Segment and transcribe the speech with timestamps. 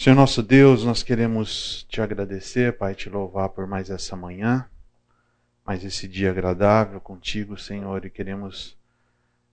[0.00, 4.70] Senhor nosso Deus, nós queremos te agradecer, Pai, te louvar por mais essa manhã,
[5.66, 8.78] mais esse dia agradável contigo, Senhor, e queremos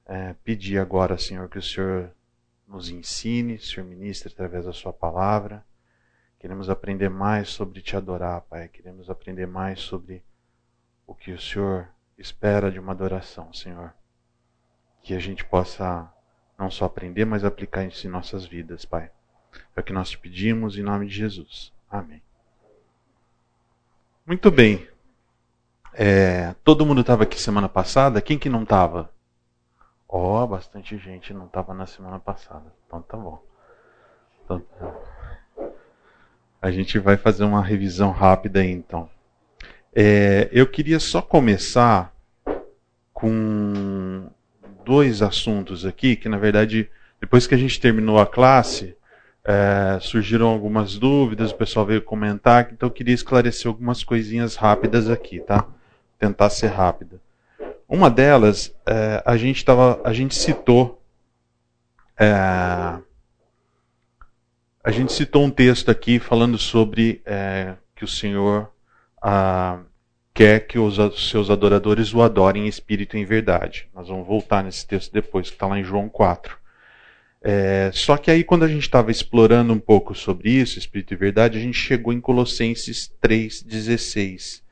[0.06, 2.12] é, pedir agora, Senhor, que o Senhor
[2.68, 5.66] nos ensine, Senhor ministre através da Sua palavra.
[6.38, 8.68] Queremos aprender mais sobre te adorar, Pai.
[8.68, 10.24] Queremos aprender mais sobre
[11.08, 11.88] o que o Senhor
[12.20, 13.96] espera de uma adoração, Senhor.
[15.02, 16.08] Que a gente possa
[16.56, 19.10] não só aprender, mas aplicar isso em nossas vidas, Pai.
[19.76, 21.72] É o que nós te pedimos em nome de Jesus.
[21.90, 22.22] Amém.
[24.26, 24.88] Muito bem.
[25.94, 28.22] É, todo mundo estava aqui semana passada.
[28.22, 29.10] Quem que não estava?
[30.08, 32.74] Ó, oh, bastante gente não estava na semana passada.
[32.86, 33.44] Então tá bom.
[34.44, 34.64] Então,
[36.62, 39.10] a gente vai fazer uma revisão rápida aí, então.
[39.94, 42.14] É, eu queria só começar
[43.14, 44.30] com
[44.84, 48.96] dois assuntos aqui, que na verdade, depois que a gente terminou a classe,
[49.46, 55.08] é, surgiram algumas dúvidas, o pessoal veio comentar, então eu queria esclarecer algumas coisinhas rápidas
[55.08, 55.68] aqui, tá?
[56.18, 57.22] Tentar ser rápida.
[57.88, 61.00] Uma delas, é, a gente tava, a gente citou,
[62.18, 62.34] é,
[64.84, 68.72] a gente citou um texto aqui falando sobre é, que o Senhor
[69.22, 69.80] ah,
[70.34, 73.88] quer que os seus adoradores o adorem em espírito e em verdade.
[73.94, 76.65] Nós vamos voltar nesse texto depois, que está lá em João 4.
[77.48, 81.16] É, só que aí, quando a gente estava explorando um pouco sobre isso, Espírito e
[81.16, 84.64] Verdade, a gente chegou em Colossenses 3,16.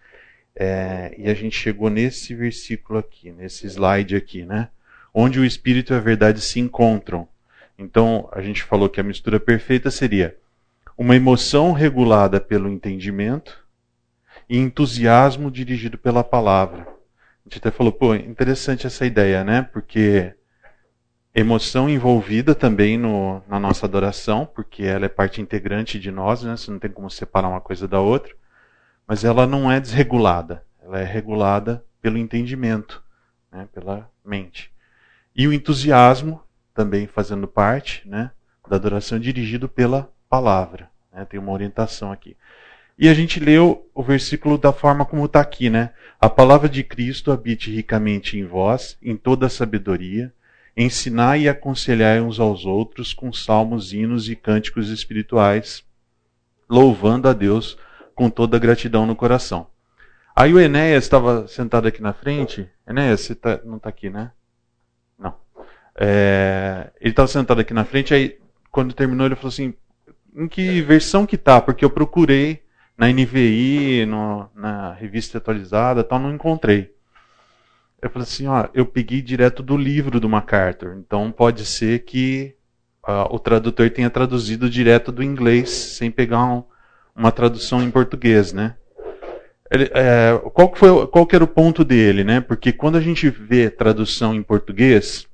[0.56, 4.70] É, e a gente chegou nesse versículo aqui, nesse slide aqui, né?
[5.14, 7.28] Onde o Espírito e a Verdade se encontram.
[7.78, 10.36] Então, a gente falou que a mistura perfeita seria
[10.98, 13.64] uma emoção regulada pelo entendimento
[14.50, 16.82] e entusiasmo dirigido pela palavra.
[16.82, 19.62] A gente até falou, pô, interessante essa ideia, né?
[19.62, 20.34] Porque
[21.34, 26.56] emoção envolvida também no, na nossa adoração, porque ela é parte integrante de nós, né?
[26.56, 28.34] Você não tem como separar uma coisa da outra.
[29.08, 30.64] Mas ela não é desregulada.
[30.82, 33.04] Ela é regulada pelo entendimento,
[33.52, 33.68] né?
[33.74, 34.72] pela mente.
[35.36, 36.42] E o entusiasmo
[36.74, 38.32] também fazendo parte né?
[38.70, 40.90] da adoração dirigido pela palavra.
[41.12, 41.26] Né?
[41.26, 42.38] Tem uma orientação aqui.
[42.98, 45.92] E a gente leu o versículo da forma como está aqui, né?
[46.22, 50.32] A palavra de Cristo habite ricamente em vós, em toda a sabedoria,
[50.76, 55.84] ensinai e aconselhai uns aos outros com salmos, hinos e cânticos espirituais,
[56.70, 57.78] louvando a Deus
[58.16, 59.68] com toda gratidão no coração.
[60.36, 62.68] Aí o Enéas estava sentado aqui na frente.
[62.88, 64.32] Enéas, você tá, não está aqui, né?
[65.18, 65.36] Não.
[65.96, 68.40] É, ele estava sentado aqui na frente, aí
[68.72, 69.76] quando terminou ele falou assim,
[70.36, 71.62] em que versão que tá?
[71.62, 72.64] Porque eu procurei
[72.98, 76.96] na NVI, no, na revista atualizada, tal, não encontrei.
[78.04, 82.54] Eu falei assim, ó, eu peguei direto do livro do MacArthur, então pode ser que
[83.08, 86.66] uh, o tradutor tenha traduzido direto do inglês, sem pegar um,
[87.16, 88.76] uma tradução em português, né?
[89.72, 92.42] Ele, é, qual, que foi, qual que era o ponto dele, né?
[92.42, 95.26] Porque quando a gente vê tradução em português,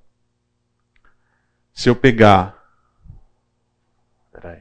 [1.73, 2.55] se eu pegar.
[4.31, 4.59] Peraí.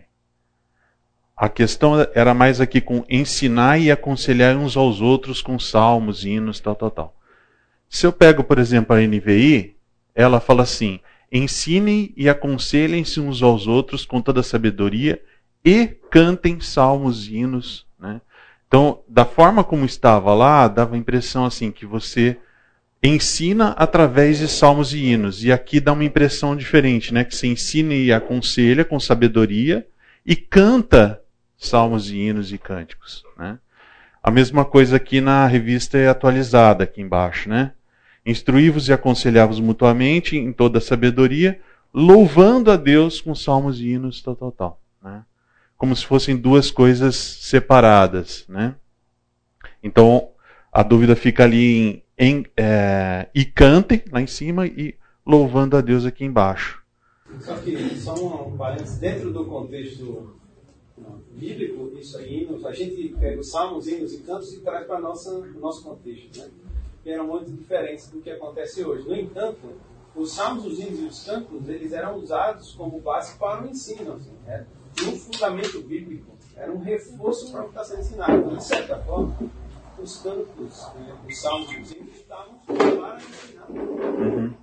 [1.37, 6.59] A questão era mais aqui com ensinar e aconselhar uns aos outros com salmos, hinos,
[6.59, 7.18] tal, tal, tal.
[7.89, 9.77] Se eu pego, por exemplo, a NVI,
[10.15, 11.01] ela fala assim:
[11.33, 15.23] ensinem e aconselhem-se uns aos outros com toda a sabedoria
[15.65, 17.87] e cantem salmos e hinos.
[17.99, 18.21] Né?
[18.67, 22.37] Então, da forma como estava lá, dava a impressão assim que você
[23.03, 25.45] ensina através de salmos e hinos.
[25.45, 27.25] E aqui dá uma impressão diferente, né?
[27.25, 29.87] Que você ensina e aconselha com sabedoria
[30.27, 31.23] e canta
[31.57, 33.25] salmos e hinos e cânticos.
[33.37, 33.59] Né?
[34.23, 37.73] A mesma coisa aqui na revista é atualizada, aqui embaixo, né?
[38.25, 41.61] Instruí-vos e aconselhávos mutuamente em toda sabedoria,
[41.93, 44.81] louvando a Deus com salmos e hinos, tal, tal, tal.
[45.03, 45.25] Né?
[45.77, 48.45] Como se fossem duas coisas separadas.
[48.49, 48.75] Né?
[49.83, 50.29] Então,
[50.73, 55.81] a dúvida fica ali em, em é, e cantem lá em cima e louvando a
[55.81, 56.83] Deus aqui embaixo.
[57.41, 58.15] Só que, só
[58.47, 60.39] um parênteses, dentro do contexto
[61.33, 65.03] bíblico, isso aí, a gente pega os salmos, hinos e cantos e traz para o
[65.03, 66.39] nosso contexto.
[66.39, 66.49] Né?
[67.03, 69.09] Que eram muito diferentes do que acontece hoje.
[69.09, 69.73] No entanto,
[70.15, 74.15] os salmos, os hinos e os cantos, eles eram usados como base para o ensino.
[74.15, 74.67] Assim, né?
[75.07, 78.57] um fundamento bíblico, era um reforço para o que está sendo ensinado.
[78.57, 79.37] De certa forma,
[79.99, 83.71] os cantos, né, os salmos e os hinos estavam para ensinar.
[83.71, 84.55] Uhum.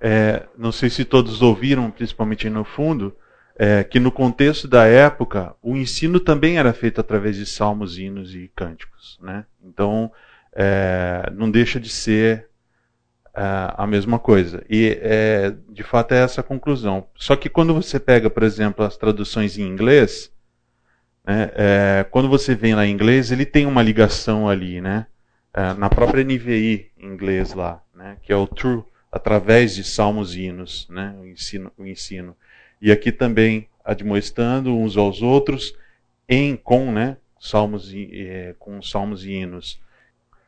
[0.00, 3.16] É, não sei se todos ouviram, principalmente no fundo,
[3.58, 8.34] é, que no contexto da época, o ensino também era feito através de salmos, hinos
[8.34, 9.18] e cânticos.
[9.22, 9.46] Né?
[9.64, 10.12] Então,
[10.56, 12.48] é, não deixa de ser
[13.34, 13.40] é,
[13.76, 14.64] a mesma coisa.
[14.70, 17.06] E, é, de fato, é essa a conclusão.
[17.14, 20.32] Só que quando você pega, por exemplo, as traduções em inglês,
[21.26, 21.50] Né?
[21.54, 25.06] É, quando você vem lá em inglês, ele tem uma ligação ali, né?
[25.52, 28.16] É, na própria NVI em inglês lá, né?
[28.22, 31.16] que é o true, através de salmos e hinos, né?
[31.18, 32.36] o, ensino, o ensino.
[32.80, 35.74] E aqui também, admoestando uns aos outros,
[36.28, 37.16] em, com, né?
[37.40, 39.80] salmos e, é, com salmos e hinos.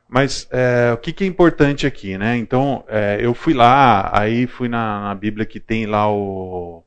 [0.08, 2.36] Mas é, o que, que, é importante aqui, né?
[2.36, 6.82] Então, é, eu fui lá, aí fui na, na, Bíblia que tem lá o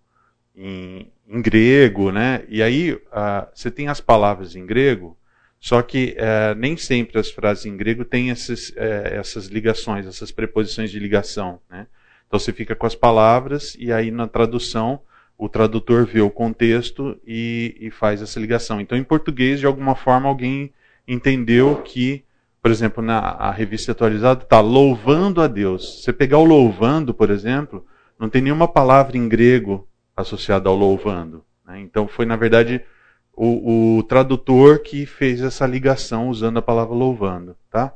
[0.56, 2.44] em, em grego, né?
[2.50, 5.16] E aí uh, você tem as palavras em grego,
[5.60, 8.76] só que uh, nem sempre as frases em grego têm esses, uh,
[9.12, 11.86] essas ligações, essas preposições de ligação, né?
[12.28, 15.02] Então você fica com as palavras e aí na tradução
[15.38, 18.80] o tradutor vê o contexto e, e faz essa ligação.
[18.80, 20.72] Então, em português, de alguma forma, alguém
[21.08, 22.24] entendeu que,
[22.62, 26.04] por exemplo, na revista atualizada está louvando a Deus.
[26.04, 27.86] Você pegar o louvando, por exemplo,
[28.20, 31.44] não tem nenhuma palavra em grego associada ao louvando.
[31.66, 31.80] Né?
[31.80, 32.82] Então, foi, na verdade,
[33.34, 37.58] o, o, tradutor que fez essa ligação usando a palavra louvando.
[37.70, 37.92] Tá?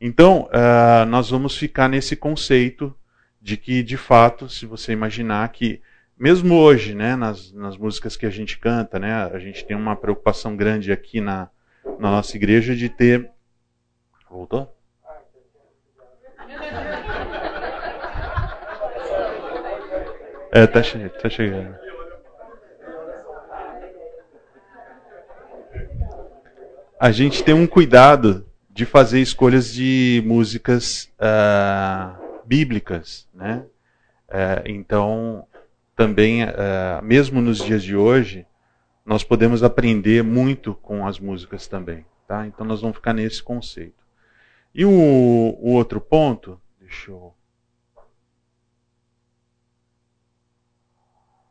[0.00, 2.94] Então, uh, nós vamos ficar nesse conceito
[3.40, 5.82] de que, de fato, se você imaginar que
[6.18, 9.94] mesmo hoje, né, nas, nas músicas que a gente canta, né, a gente tem uma
[9.94, 11.50] preocupação grande aqui na,
[11.98, 13.30] na nossa igreja de ter.
[14.36, 14.70] Voltou?
[20.52, 21.74] É, tá, che tá chegando.
[27.00, 33.64] A gente tem um cuidado de fazer escolhas de músicas uh, bíblicas, né?
[34.28, 35.46] Uh, então,
[35.96, 38.46] também, uh, mesmo nos dias de hoje,
[39.02, 42.04] nós podemos aprender muito com as músicas também.
[42.28, 42.46] Tá?
[42.46, 44.05] Então nós vamos ficar nesse conceito.
[44.76, 47.32] E o, o outro ponto, deixa eu.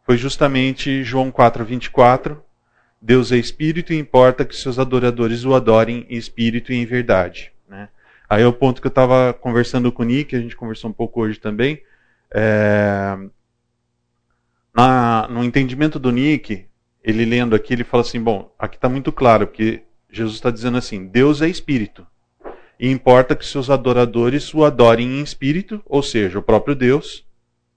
[0.03, 2.37] Foi justamente João 4,24.
[3.01, 7.51] Deus é espírito e importa que seus adoradores o adorem em espírito e em verdade.
[7.67, 7.89] Né?
[8.29, 10.93] Aí é o ponto que eu estava conversando com o Nick, a gente conversou um
[10.93, 11.81] pouco hoje também.
[12.31, 13.17] É,
[14.71, 16.67] na, no entendimento do Nick,
[17.03, 19.81] ele lendo aqui, ele fala assim: bom, aqui está muito claro, porque
[20.11, 22.05] Jesus está dizendo assim: Deus é espírito.
[22.79, 27.25] E importa que seus adoradores o adorem em espírito, ou seja, o próprio Deus,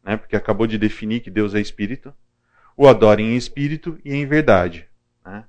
[0.05, 2.13] né, porque acabou de definir que Deus é espírito,
[2.77, 4.87] o adorem em espírito e em verdade.
[5.25, 5.45] Né?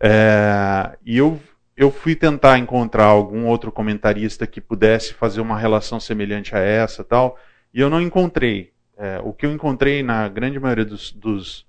[0.00, 1.40] É, e eu,
[1.76, 7.04] eu fui tentar encontrar algum outro comentarista que pudesse fazer uma relação semelhante a essa
[7.04, 7.38] tal,
[7.72, 8.72] e eu não encontrei.
[8.98, 11.66] É, o que eu encontrei na grande maioria dos, dos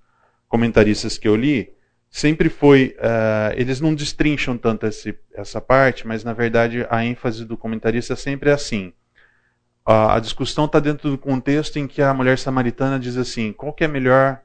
[0.48, 1.77] comentaristas que eu li
[2.10, 7.46] sempre foi uh, eles não destrincham tanto esse, essa parte, mas na verdade a ênfase
[7.46, 8.94] do comentarista sempre é assim.
[9.88, 13.72] Uh, a discussão está dentro do contexto em que a mulher samaritana diz assim: qual
[13.72, 14.42] que é melhor,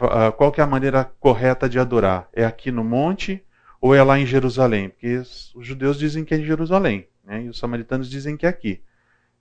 [0.00, 2.28] uh, qual que é a maneira correta de adorar?
[2.32, 3.42] É aqui no monte
[3.80, 4.90] ou é lá em Jerusalém?
[4.90, 7.44] Porque os judeus dizem que é em Jerusalém, né?
[7.44, 8.82] e os samaritanos dizem que é aqui.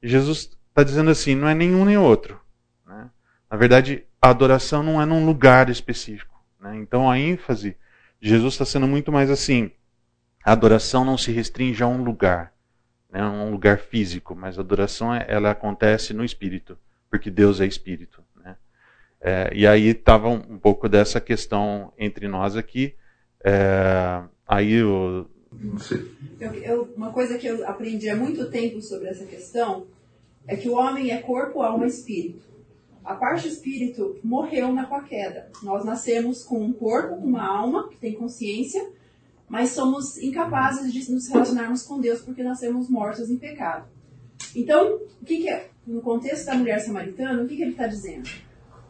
[0.01, 2.39] Jesus está dizendo assim: não é nenhum nem outro.
[2.87, 3.09] Né?
[3.49, 6.30] Na verdade, a adoração não é num lugar específico.
[6.61, 6.77] Né?
[6.77, 7.75] Então a ênfase
[8.19, 9.71] de Jesus está sendo muito mais assim:
[10.45, 12.53] a adoração não se restringe a um lugar,
[13.09, 13.23] né?
[13.25, 16.77] um lugar físico, mas a adoração é, ela acontece no espírito,
[17.09, 18.23] porque Deus é espírito.
[18.35, 18.55] Né?
[19.19, 22.95] É, e aí estava um, um, pouco dessa questão entre nós aqui.
[23.43, 25.27] É, aí eu,
[26.63, 29.87] eu, uma coisa que eu aprendi há muito tempo sobre essa questão
[30.47, 32.50] é que o homem é corpo, alma e espírito.
[33.03, 35.49] A parte espírito morreu na com a queda.
[35.63, 38.87] Nós nascemos com um corpo, com uma alma que tem consciência,
[39.49, 43.87] mas somos incapazes de nos relacionarmos com Deus porque nascemos mortos em pecado.
[44.55, 47.87] Então, o que, que é, no contexto da mulher samaritana, o que, que ele está
[47.87, 48.29] dizendo?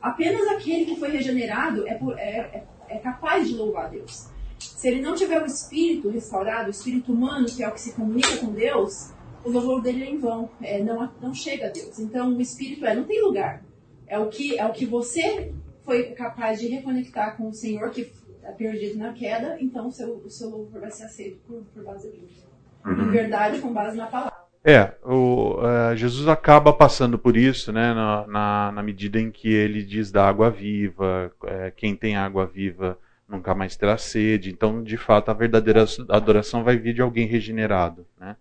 [0.02, 4.28] Apenas aquele que foi regenerado é, por, é, é, é capaz de louvar Deus.
[4.60, 7.94] Se ele não tiver o espírito restaurado, o espírito humano, que é o que se
[7.94, 9.12] comunica com Deus,
[9.44, 11.98] o louvor dele é em vão, é, não, não chega a Deus.
[11.98, 13.64] Então, o espírito é, não tem lugar
[14.12, 15.54] é o que é o que você
[15.86, 18.12] foi capaz de reconectar com o Senhor que
[18.44, 21.84] é perdido na queda, então o seu, o seu louvor vai ser aceito por, por
[21.84, 22.46] base disso.
[22.86, 23.08] Uhum.
[23.08, 24.34] Em verdade, com base na palavra.
[24.64, 29.48] É, o, uh, Jesus acaba passando por isso, né, na, na, na, medida em que
[29.48, 33.00] ele diz da água viva, é, quem tem água viva
[33.30, 34.52] nunca mais terá sede.
[34.52, 38.06] Então, de fato, a verdadeira adoração vai vir de alguém regenerado.
[38.20, 38.36] Né?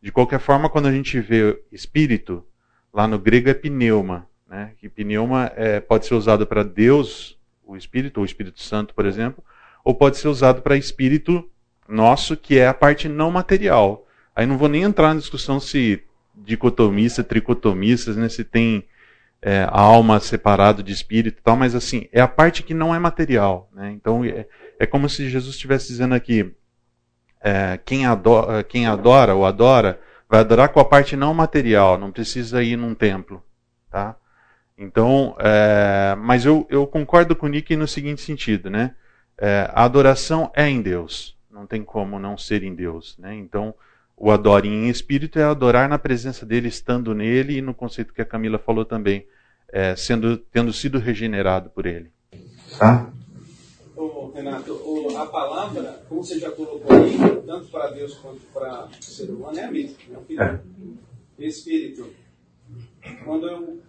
[0.00, 2.46] De qualquer forma, quando a gente vê espírito,
[2.94, 4.72] lá no grego é pneuma, né?
[4.78, 9.04] Que pneuma é, pode ser usado para Deus, o Espírito, ou o Espírito Santo, por
[9.04, 9.44] exemplo,
[9.84, 11.48] ou pode ser usado para Espírito
[11.88, 14.06] nosso, que é a parte não material.
[14.34, 16.02] Aí não vou nem entrar na discussão se
[16.34, 18.84] dicotomistas, tricotomistas, né, se tem
[19.40, 22.98] é, alma separado de espírito e tal, mas assim, é a parte que não é
[22.98, 23.68] material.
[23.72, 23.90] Né?
[23.92, 24.46] Então é,
[24.78, 26.54] é como se Jesus estivesse dizendo aqui:
[27.40, 32.12] é, quem, adora, quem adora ou adora, vai adorar com a parte não material, não
[32.12, 33.42] precisa ir num templo.
[33.90, 34.16] Tá?
[34.78, 38.94] Então, é, mas eu, eu concordo com o Nick no seguinte sentido, né?
[39.36, 43.34] É, a adoração é em Deus, não tem como não ser em Deus, né?
[43.34, 43.74] Então,
[44.16, 48.22] o adore em espírito é adorar na presença dele, estando nele e no conceito que
[48.22, 49.26] a Camila falou também,
[49.68, 52.12] é, sendo, tendo sido regenerado por ele.
[52.78, 53.10] Tá?
[53.96, 58.86] Ô, Renato, o, a palavra, como você já colocou aí, tanto para Deus quanto para
[58.86, 59.96] o ser humano, é a mesma.
[60.08, 60.60] É o é.
[61.46, 62.08] Espírito.
[63.24, 63.80] Quando eu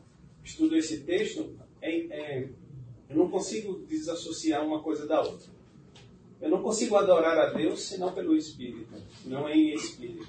[0.50, 2.50] estudo esse texto, é, é,
[3.10, 5.48] eu não consigo desassociar uma coisa da outra.
[6.42, 8.94] Eu não consigo adorar a Deus senão pelo Espírito,
[9.26, 10.28] não em Espírito.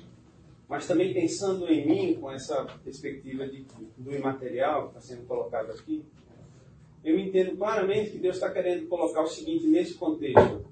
[0.69, 5.71] Mas também pensando em mim, com essa perspectiva de, do imaterial que está sendo colocado
[5.71, 6.05] aqui,
[7.03, 10.65] eu entendo claramente que Deus está querendo colocar o seguinte nesse contexto.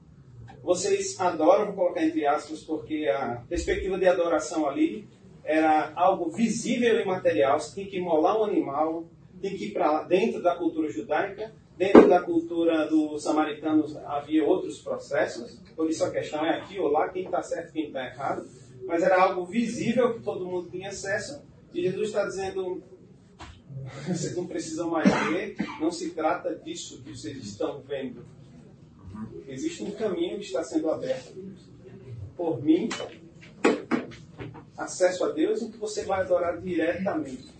[0.63, 5.09] Vocês adoram, vou colocar entre aspas, porque a perspectiva de adoração ali
[5.43, 7.59] era algo visível e material.
[7.59, 9.09] Você tem que imolar um animal,
[9.41, 14.81] tem que ir para dentro da cultura judaica Dentro da cultura dos samaritanos havia outros
[14.81, 18.45] processos, por isso a questão é aqui ou lá, quem está certo quem está errado,
[18.85, 21.41] mas era algo visível que todo mundo tinha acesso,
[21.73, 22.83] e Jesus está dizendo:
[24.09, 28.27] vocês não precisam mais ver, não se trata disso que vocês estão vendo.
[29.47, 31.33] Existe um caminho que está sendo aberto
[32.37, 32.89] por mim,
[34.77, 37.55] acesso a Deus, em que você vai adorar diretamente.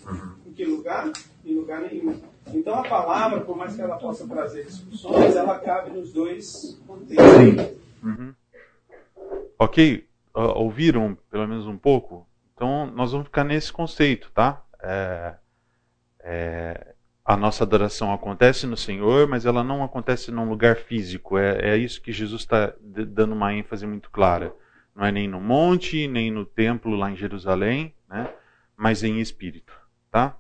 [0.45, 1.13] Em que lugar?
[1.49, 2.21] Em lugar nenhum.
[2.53, 7.79] Então a palavra, por mais que ela possa trazer discussões, ela cabe nos dois contextos.
[8.03, 8.35] Uhum.
[9.59, 12.29] Ok, uh, ouviram pelo menos um pouco?
[12.55, 14.63] Então nós vamos ficar nesse conceito, tá?
[14.83, 15.35] É,
[16.21, 21.39] é, a nossa adoração acontece no Senhor, mas ela não acontece num lugar físico.
[21.39, 24.55] É, é isso que Jesus está dando uma ênfase muito clara.
[24.95, 28.31] Não é nem no monte, nem no templo lá em Jerusalém, né?
[28.77, 29.73] mas em espírito.
[30.11, 30.37] Tá?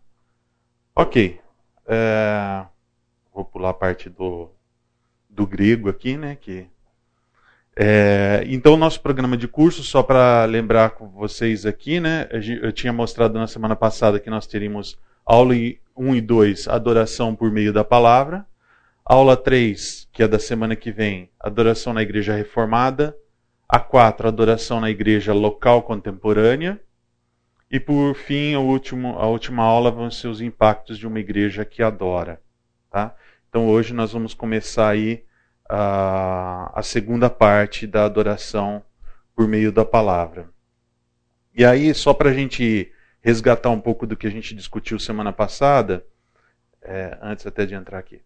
[0.98, 1.38] Ok.
[1.86, 2.64] É,
[3.32, 4.50] vou pular a parte do,
[5.30, 6.34] do grego aqui, né?
[6.34, 6.66] Que,
[7.76, 12.28] é, então, nosso programa de curso, só para lembrar com vocês aqui, né?
[12.60, 15.54] Eu tinha mostrado na semana passada que nós teríamos aula
[15.96, 18.44] 1 e 2, adoração por meio da palavra.
[19.04, 23.16] Aula 3, que é da semana que vem, adoração na igreja reformada.
[23.68, 26.80] A 4, adoração na igreja local contemporânea.
[27.70, 32.40] E por fim, a, última aula vão ser os impactos de uma igreja que adora.
[32.90, 33.14] Tá?
[33.48, 35.24] Então hoje nós vamos começar aí
[35.68, 38.82] a, a segunda parte da adoração
[39.36, 40.48] por meio da palavra.
[41.54, 45.32] E aí, só para a gente resgatar um pouco do que a gente discutiu semana
[45.32, 46.04] passada,
[46.80, 48.22] é, antes até de entrar aqui,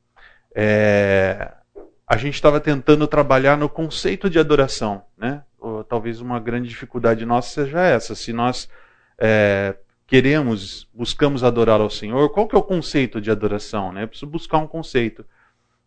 [0.55, 1.51] é,
[2.07, 5.03] a gente estava tentando trabalhar no conceito de adoração.
[5.17, 5.43] Né?
[5.59, 8.15] Ou, talvez uma grande dificuldade nossa seja essa.
[8.15, 8.69] Se nós
[9.25, 13.93] é, queremos, buscamos adorar ao Senhor, qual que é o conceito de adoração?
[13.93, 14.03] Né?
[14.03, 15.25] Eu preciso buscar um conceito.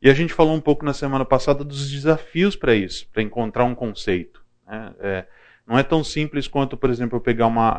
[0.02, 3.66] E a gente falou um pouco na semana passada dos desafios para isso, para encontrar
[3.66, 4.42] um conceito.
[4.66, 4.94] Né?
[5.02, 5.26] É,
[5.68, 7.72] não é tão simples quanto, por exemplo, eu pegar uma,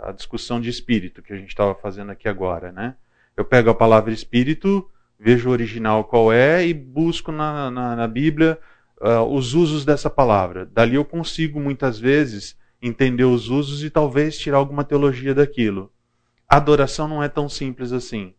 [0.00, 2.70] a discussão de espírito, que a gente estava fazendo aqui agora.
[2.70, 2.94] Né?
[3.36, 4.88] Eu pego a palavra espírito,
[5.18, 8.60] vejo o original qual é e busco na, na, na Bíblia
[9.00, 10.66] uh, os usos dessa palavra.
[10.66, 15.92] Dali eu consigo, muitas vezes, entender os usos e talvez tirar alguma teologia daquilo.
[16.48, 18.34] Adoração não é tão simples assim.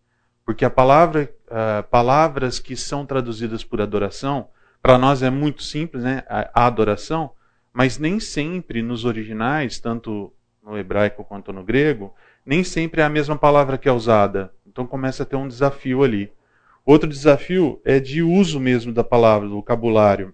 [0.45, 4.49] Porque a palavra, uh, palavras que são traduzidas por adoração,
[4.81, 6.23] para nós é muito simples, né?
[6.27, 7.31] A, adoração,
[7.71, 10.33] mas nem sempre nos originais, tanto
[10.63, 12.13] no hebraico quanto no grego,
[12.45, 14.51] nem sempre é a mesma palavra que é usada.
[14.65, 16.31] Então começa a ter um desafio ali.
[16.83, 20.33] Outro desafio é de uso mesmo da palavra, do vocabulário.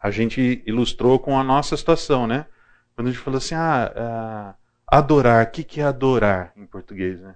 [0.00, 2.46] A gente ilustrou com a nossa situação, né?
[2.94, 4.54] Quando a gente fala assim, ah, ah
[4.86, 7.34] adorar, o que, que é adorar em português, né?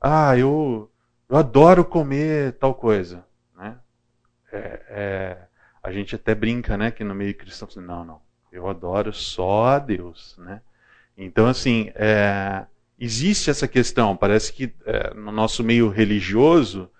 [0.00, 0.90] Ah, eu,
[1.28, 3.24] eu adoro comer tal coisa,
[3.56, 3.76] né?
[4.50, 5.38] É, é,
[5.82, 8.20] a gente até brinca, né, que no meio cristão, assim, não, não,
[8.50, 10.62] eu adoro só a Deus, né?
[11.16, 12.64] Então, assim, é,
[12.98, 16.90] existe essa questão, parece que é, no nosso meio religioso,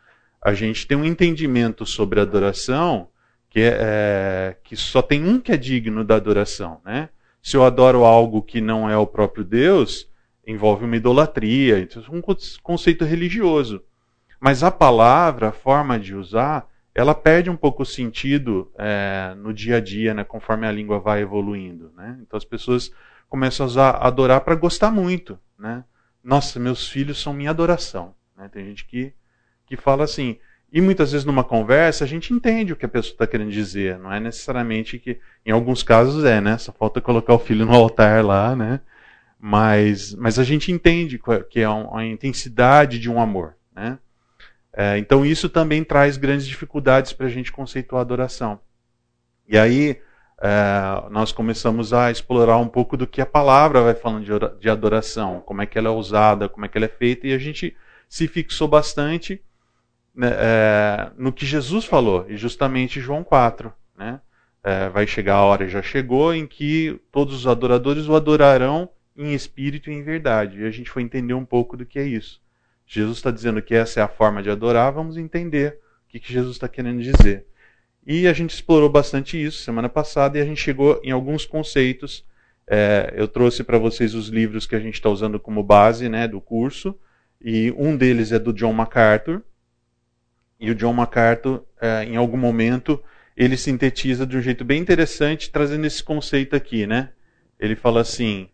[0.41, 3.09] a gente tem um entendimento sobre adoração
[3.49, 7.09] que, é, é, que só tem um que é digno da adoração, né?
[7.45, 10.11] Se eu adoro algo que não é o próprio Deus,
[10.47, 12.23] envolve uma idolatria, então é um
[12.63, 13.85] conceito religioso.
[14.41, 19.53] Mas a palavra, a forma de usar, ela perde um pouco o sentido é, no
[19.53, 21.93] dia a dia, né, conforme a língua vai evoluindo.
[21.95, 22.19] Né?
[22.23, 22.91] Então as pessoas
[23.29, 25.39] começam a usar, adorar para gostar muito.
[25.59, 25.85] Né?
[26.23, 28.15] Nossa, meus filhos são minha adoração.
[28.35, 28.49] Né?
[28.49, 29.13] Tem gente que
[29.67, 30.39] que fala assim.
[30.75, 33.97] E muitas vezes numa conversa a gente entende o que a pessoa está querendo dizer.
[33.97, 35.21] Não é necessariamente que.
[35.47, 36.59] Em alguns casos é, né?
[36.59, 38.81] Só falta colocar o filho no altar lá, né?
[39.39, 44.01] Mas, mas a gente entende que é a intensidade de um amor, né?
[44.73, 48.59] É, então isso também traz grandes dificuldades para a gente conceituar adoração.
[49.47, 50.01] E aí
[50.43, 55.41] é, nós começamos a explorar um pouco do que a palavra vai falando de adoração,
[55.47, 57.77] como é que ela é usada, como é que ela é feita, e a gente
[58.09, 59.41] se fixou bastante
[60.23, 63.73] é, no que Jesus falou, e justamente João 4.
[63.97, 64.21] Né?
[64.63, 69.35] É, vai chegar a hora, já chegou, em que todos os adoradores o adorarão em
[69.35, 70.61] espírito e em verdade.
[70.61, 72.41] E a gente foi entender um pouco do que é isso.
[72.87, 76.33] Jesus está dizendo que essa é a forma de adorar, vamos entender o que, que
[76.33, 77.47] Jesus está querendo dizer.
[78.07, 82.25] E a gente explorou bastante isso semana passada e a gente chegou em alguns conceitos.
[82.67, 86.29] É, eu trouxe para vocês os livros que a gente está usando como base né,
[86.29, 86.99] do curso,
[87.41, 89.43] e um deles é do John MacArthur.
[90.59, 93.03] E o John MacArthur, é, em algum momento,
[93.37, 96.87] ele sintetiza de um jeito bem interessante, trazendo esse conceito aqui.
[96.87, 97.11] Né?
[97.59, 98.49] Ele fala assim: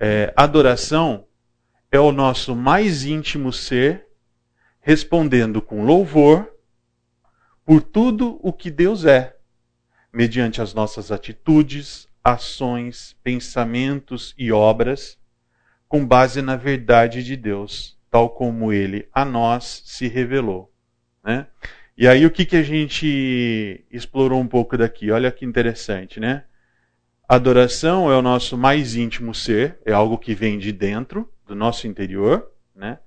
[0.00, 1.26] é, adoração
[1.90, 4.06] é o nosso mais íntimo ser
[4.80, 6.52] respondendo com louvor
[7.64, 9.36] por tudo o que Deus é,
[10.12, 15.18] mediante as nossas atitudes, ações, pensamentos e obras,
[15.88, 20.73] com base na verdade de Deus, tal como ele a nós se revelou.
[21.24, 21.46] Né?
[21.96, 25.10] E aí o que, que a gente explorou um pouco daqui?
[25.10, 26.44] Olha que interessante, né?
[27.28, 31.86] Adoração é o nosso mais íntimo ser, é algo que vem de dentro, do nosso
[31.86, 32.98] interior, né?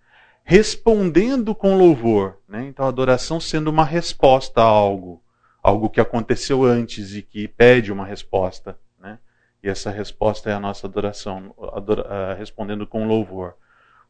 [0.43, 2.37] respondendo com louvor.
[2.47, 2.65] Né?
[2.67, 5.21] Então, adoração sendo uma resposta a algo,
[5.61, 8.79] algo que aconteceu antes e que pede uma resposta.
[8.97, 9.19] Né?
[9.61, 13.55] E essa resposta é a nossa adoração, adora, uh, respondendo com louvor.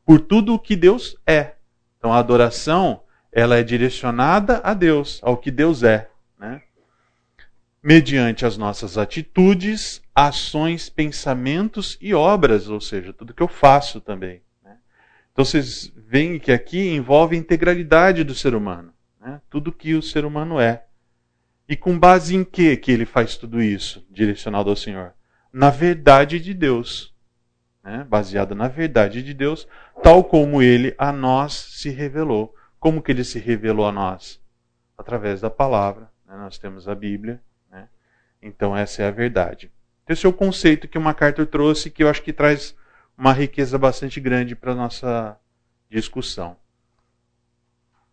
[0.05, 1.55] Por tudo o que Deus é.
[1.97, 6.09] Então, a adoração ela é direcionada a Deus, ao que Deus é.
[6.39, 6.61] Né?
[7.81, 14.41] Mediante as nossas atitudes, ações, pensamentos e obras, ou seja, tudo que eu faço também.
[15.37, 19.39] Então vocês veem que aqui envolve a integralidade do ser humano, né?
[19.51, 20.85] tudo que o ser humano é.
[21.69, 25.13] E com base em que que ele faz tudo isso, direcionado ao Senhor?
[25.53, 27.13] Na verdade de Deus,
[27.83, 28.03] né?
[28.09, 29.67] baseado na verdade de Deus,
[30.01, 32.55] tal como ele a nós se revelou.
[32.79, 34.41] Como que ele se revelou a nós?
[34.97, 36.11] Através da palavra.
[36.25, 36.35] Né?
[36.37, 37.41] Nós temos a Bíblia.
[37.69, 37.87] Né?
[38.41, 39.71] Então essa é a verdade.
[40.07, 42.75] Esse é o conceito que o MacArthur trouxe, que eu acho que traz
[43.17, 45.37] uma riqueza bastante grande para a nossa
[45.89, 46.55] discussão.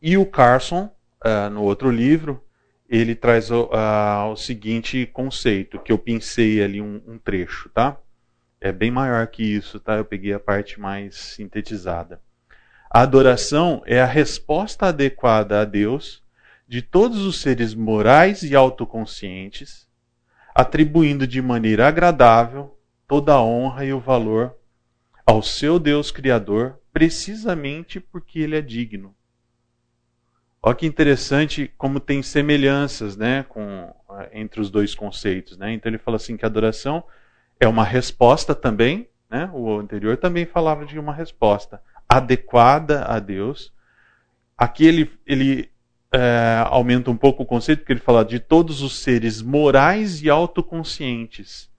[0.00, 0.90] E o Carson,
[1.24, 2.42] uh, no outro livro,
[2.88, 7.96] ele traz o, uh, o, seguinte conceito, que eu pensei ali um, um, trecho, tá?
[8.60, 9.96] É bem maior que isso, tá?
[9.96, 12.20] Eu peguei a parte mais sintetizada.
[12.94, 16.22] A adoração é a resposta adequada a Deus
[16.68, 19.88] de todos os seres morais e autoconscientes,
[20.54, 22.78] atribuindo de maneira agradável
[23.08, 24.54] toda a honra e o valor
[25.26, 29.12] ao seu Deus Criador, precisamente porque ele é digno.
[30.62, 33.92] Olha que interessante como tem semelhanças né, com,
[34.32, 35.58] entre os dois conceitos.
[35.58, 35.72] Né?
[35.72, 37.02] Então ele fala assim que a adoração
[37.58, 39.50] é uma resposta também, né?
[39.52, 41.82] o anterior também falava de uma resposta
[42.16, 43.72] adequada a Deus.
[44.56, 45.70] Aqui ele, ele
[46.12, 50.30] é, aumenta um pouco o conceito, porque ele fala de todos os seres morais e
[50.30, 51.72] autoconscientes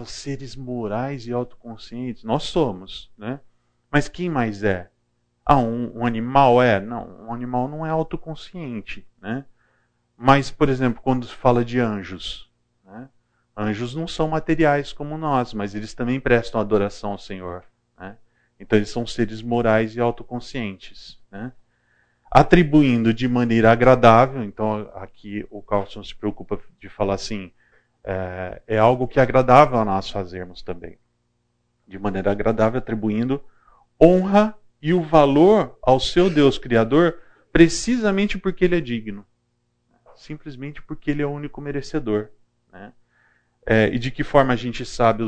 [0.00, 2.24] os seres morais e autoconscientes.
[2.24, 3.40] Nós somos, né?
[3.90, 4.90] Mas quem mais é?
[5.44, 6.80] Ah, um, um, animal é?
[6.80, 9.44] Não, um animal não é autoconsciente, né?
[10.16, 12.50] Mas, por exemplo, quando se fala de anjos,
[12.84, 13.08] né?
[13.56, 17.64] anjos não são materiais como nós, mas eles também prestam adoração ao Senhor.
[18.58, 21.18] Então, eles são seres morais e autoconscientes.
[21.30, 21.52] Né?
[22.30, 27.52] Atribuindo de maneira agradável, então aqui o Carlson se preocupa de falar assim,
[28.02, 30.98] é, é algo que é agradável a nós fazermos também.
[31.86, 33.42] De maneira agradável, atribuindo
[34.00, 37.18] honra e o valor ao seu Deus Criador,
[37.52, 39.24] precisamente porque ele é digno.
[40.14, 42.28] Simplesmente porque ele é o único merecedor.
[42.72, 42.92] Né?
[43.68, 45.24] É, e de que forma a gente sabe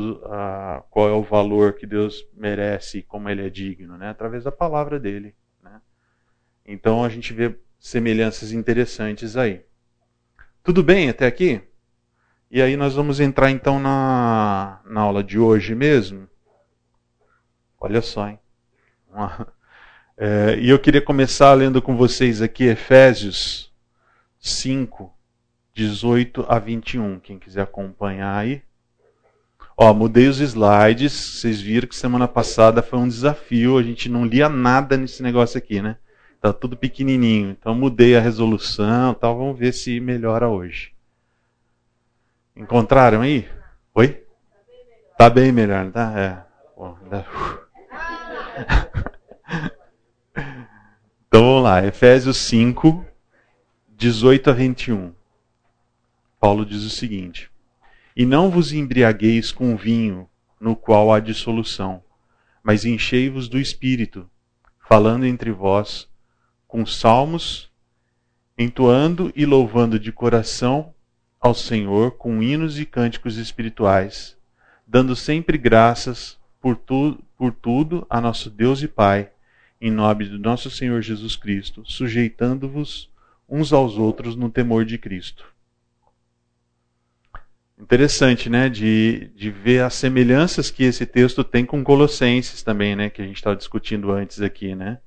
[0.89, 3.97] qual é o valor que Deus merece e como ele é digno?
[3.97, 4.09] Né?
[4.09, 5.35] Através da palavra dele.
[5.61, 5.81] Né?
[6.65, 9.65] Então a gente vê semelhanças interessantes aí.
[10.63, 11.61] Tudo bem até aqui?
[12.49, 16.27] E aí nós vamos entrar então na, na aula de hoje mesmo.
[17.77, 18.39] Olha só, hein?
[20.21, 23.73] É, e eu queria começar lendo com vocês aqui Efésios
[24.37, 25.17] 5,
[25.79, 27.19] 18 a 21.
[27.19, 28.61] Quem quiser acompanhar aí.
[29.77, 31.13] Ó, mudei os slides.
[31.13, 33.77] Vocês viram que semana passada foi um desafio.
[33.77, 35.95] A gente não lia nada nesse negócio aqui, né?
[36.41, 37.51] Tá tudo pequenininho.
[37.51, 39.37] Então mudei a resolução, tal.
[39.37, 40.91] Vamos ver se melhora hoje.
[42.53, 43.47] Encontraram aí?
[43.95, 44.21] Oi?
[45.17, 46.13] Tá bem melhor, tá?
[46.19, 46.43] É.
[46.75, 46.97] Bom,
[51.27, 53.05] então vamos lá, Efésios 5,
[53.97, 55.18] 18 a 21.
[56.39, 57.51] Paulo diz o seguinte:
[58.15, 62.03] E não vos embriagueis com vinho, no qual há dissolução,
[62.63, 64.29] mas enchei-vos do espírito,
[64.87, 66.07] falando entre vós
[66.67, 67.69] com salmos,
[68.57, 70.93] entoando e louvando de coração
[71.41, 74.37] ao Senhor com hinos e cânticos espirituais,
[74.85, 79.31] dando sempre graças por, tu, por tudo a nosso Deus e Pai,
[79.81, 83.09] em nome do nosso Senhor Jesus Cristo, sujeitando-vos
[83.47, 85.48] uns aos outros no temor de Cristo.
[87.79, 93.09] Interessante, né, de, de ver as semelhanças que esse texto tem com Colossenses também, né,
[93.09, 94.99] que a gente estava discutindo antes aqui, né.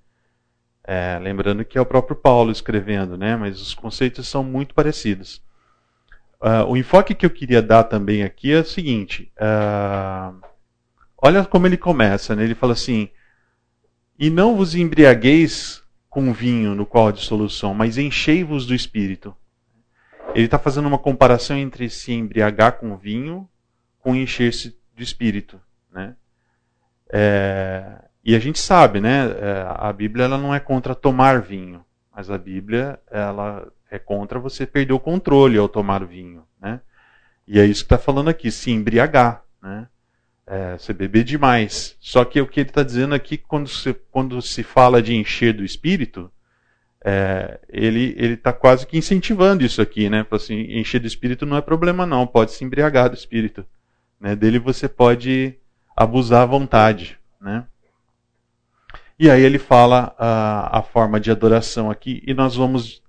[0.84, 5.42] É, lembrando que é o próprio Paulo escrevendo, né, mas os conceitos são muito parecidos.
[6.42, 10.36] Uh, o enfoque que eu queria dar também aqui é o seguinte: uh,
[11.16, 12.42] olha como ele começa, né?
[12.42, 13.08] ele fala assim:
[14.18, 19.32] E não vos embriagueis com vinho no qual há dissolução, mas enchei-vos do espírito.
[20.34, 23.48] Ele está fazendo uma comparação entre se embriagar com vinho
[24.02, 25.60] com encher-se do espírito.
[25.90, 26.14] Né?
[27.10, 29.26] É, e a gente sabe, né?
[29.26, 34.38] É, a Bíblia ela não é contra tomar vinho, mas a Bíblia ela é contra
[34.38, 36.80] você perder o controle ao tomar vinho, né?
[37.46, 39.88] E é isso que está falando aqui, se embriagar, né?
[40.46, 41.96] É, você beber demais.
[42.00, 45.52] Só que o que ele está dizendo aqui, quando se, quando se fala de encher
[45.52, 46.30] do espírito,
[47.04, 50.24] é, ele está quase que incentivando isso aqui, né?
[50.30, 53.64] Assim, encher do espírito não é problema não, pode se embriagar do espírito.
[54.20, 54.36] Né?
[54.36, 55.54] Dele você pode
[55.96, 57.66] abusar à vontade, né?
[59.18, 63.02] E aí ele fala a, a forma de adoração aqui, e nós vamos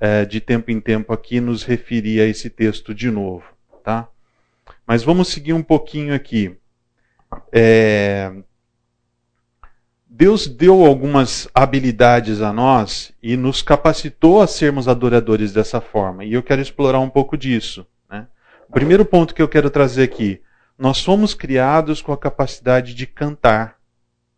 [0.00, 3.44] é, de tempo em tempo aqui nos referir a esse texto de novo,
[3.84, 4.08] tá?
[4.86, 6.56] Mas vamos seguir um pouquinho aqui.
[7.52, 8.32] É...
[10.12, 16.24] Deus deu algumas habilidades a nós e nos capacitou a sermos adoradores dessa forma.
[16.24, 17.86] E eu quero explorar um pouco disso.
[18.10, 18.26] Né?
[18.68, 20.42] O primeiro ponto que eu quero trazer aqui:
[20.76, 23.78] nós fomos criados com a capacidade de cantar.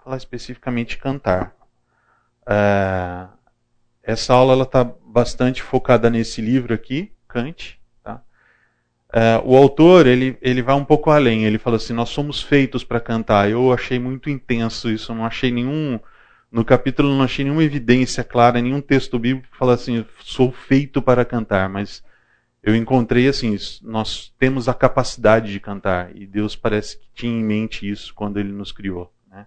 [0.05, 1.55] Falar especificamente cantar.
[2.47, 3.27] É...
[4.03, 7.81] Essa aula está bastante focada nesse livro aqui, Kant.
[9.13, 11.45] É, o autor ele, ele vai um pouco além.
[11.45, 13.51] Ele fala assim: nós somos feitos para cantar.
[13.51, 15.15] Eu achei muito intenso isso.
[15.15, 16.01] Não achei nenhum
[16.53, 21.01] no capítulo não achei nenhuma evidência clara, nenhum texto bíblico que fala assim: sou feito
[21.01, 21.69] para cantar.
[21.69, 22.03] Mas
[22.63, 27.43] eu encontrei assim: nós temos a capacidade de cantar e Deus parece que tinha em
[27.43, 29.13] mente isso quando Ele nos criou.
[29.31, 29.47] Né?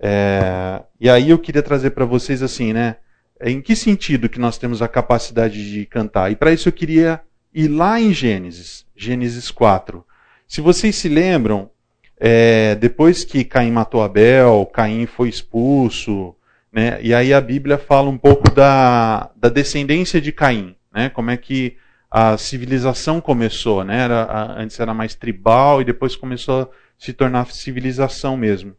[0.00, 2.96] É, e aí eu queria trazer para vocês assim, né?
[3.40, 6.32] Em que sentido que nós temos a capacidade de cantar?
[6.32, 7.20] E para isso eu queria
[7.52, 10.04] ir lá em Gênesis, Gênesis 4.
[10.46, 11.70] Se vocês se lembram,
[12.18, 16.34] é, depois que Caim matou Abel, Caim foi expulso,
[16.72, 21.30] né, e aí a Bíblia fala um pouco da, da descendência de Caim, né, como
[21.30, 21.76] é que
[22.10, 27.46] a civilização começou, né, era, antes era mais tribal e depois começou a se tornar
[27.46, 28.74] civilização mesmo.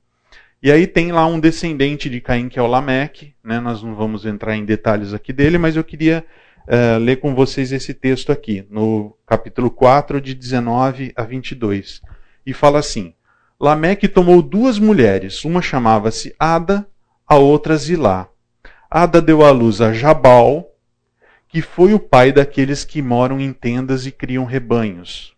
[0.62, 3.34] E aí tem lá um descendente de Caim, que é o Lameque.
[3.42, 3.62] Né?
[3.62, 6.26] Nós não vamos entrar em detalhes aqui dele, mas eu queria
[6.67, 12.02] uh, ler com vocês esse texto aqui, no capítulo 4, de 19 a 22.
[12.45, 13.13] E fala assim:
[13.60, 16.88] Lameque tomou duas mulheres, uma chamava-se Ada,
[17.28, 18.28] a outra Zilá.
[18.89, 20.65] Ada deu à luz a Jabal,
[21.48, 25.36] que foi o pai daqueles que moram em tendas e criam rebanhos.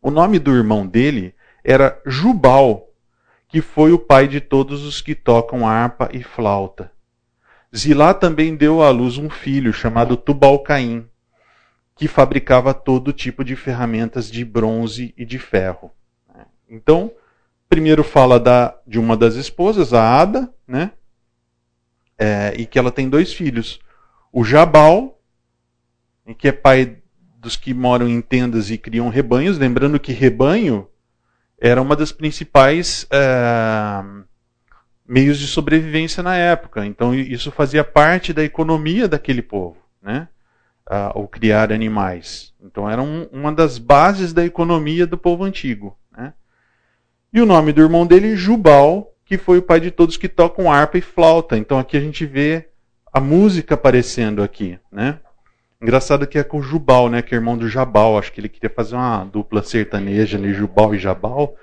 [0.00, 1.34] O nome do irmão dele
[1.64, 2.88] era Jubal,
[3.48, 6.92] que foi o pai de todos os que tocam harpa e flauta.
[7.76, 11.06] Zilá também deu à luz um filho chamado Tubalcaim,
[11.94, 15.90] que fabricava todo tipo de ferramentas de bronze e de ferro.
[16.68, 17.12] Então,
[17.68, 20.92] primeiro fala da, de uma das esposas, a Ada, né?
[22.18, 23.78] É, e que ela tem dois filhos.
[24.32, 25.20] O Jabal,
[26.38, 26.98] que é pai
[27.38, 29.58] dos que moram em tendas e criam rebanhos.
[29.58, 30.88] Lembrando que rebanho
[31.58, 34.02] era uma das principais é,
[35.08, 36.84] meios de sobrevivência na época.
[36.84, 40.28] Então isso fazia parte da economia daquele povo, né?
[40.88, 42.54] Uh, o criar animais.
[42.62, 45.98] Então era um, uma das bases da economia do povo antigo.
[46.16, 46.32] Né?
[47.32, 50.70] E o nome do irmão dele, Jubal, que foi o pai de todos que tocam
[50.70, 51.58] harpa e flauta.
[51.58, 52.68] Então aqui a gente vê
[53.12, 55.18] a música aparecendo aqui, né?
[55.82, 57.20] Engraçado que é com o Jubal, né?
[57.20, 58.16] Que é irmão do Jabal.
[58.18, 61.54] Acho que ele queria fazer uma dupla sertaneja ali, Jubal e Jabal.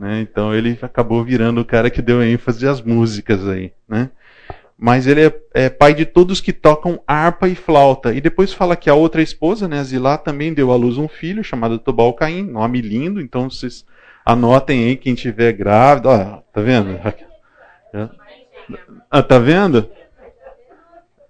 [0.00, 0.22] Né?
[0.22, 4.10] Então ele acabou virando o cara que deu ênfase às músicas aí, né?
[4.78, 8.14] mas ele é, é, pai de todos que tocam harpa e flauta.
[8.14, 11.44] E depois fala que a outra esposa, né, Zilá, também deu à luz um filho
[11.44, 13.84] chamado Tubal Caim, nome lindo, então vocês
[14.24, 16.08] anotem aí quem tiver grávida.
[16.08, 16.98] Ó, tá vendo?
[19.10, 19.86] Ah, tá vendo?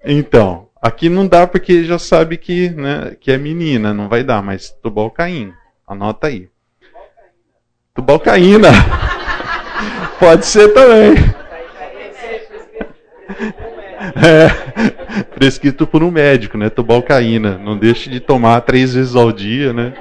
[0.04, 4.40] Então, aqui não dá porque já sabe que, né, que é menina, não vai dar,
[4.44, 5.52] mas Tubal Caim,
[5.88, 6.48] anota aí.
[7.94, 8.68] Tubal Caína.
[10.18, 11.14] Pode ser também.
[14.22, 16.68] É, prescrito por um médico, né?
[16.68, 17.58] Tubalcaína.
[17.58, 19.94] Não deixe de tomar três vezes ao dia, né?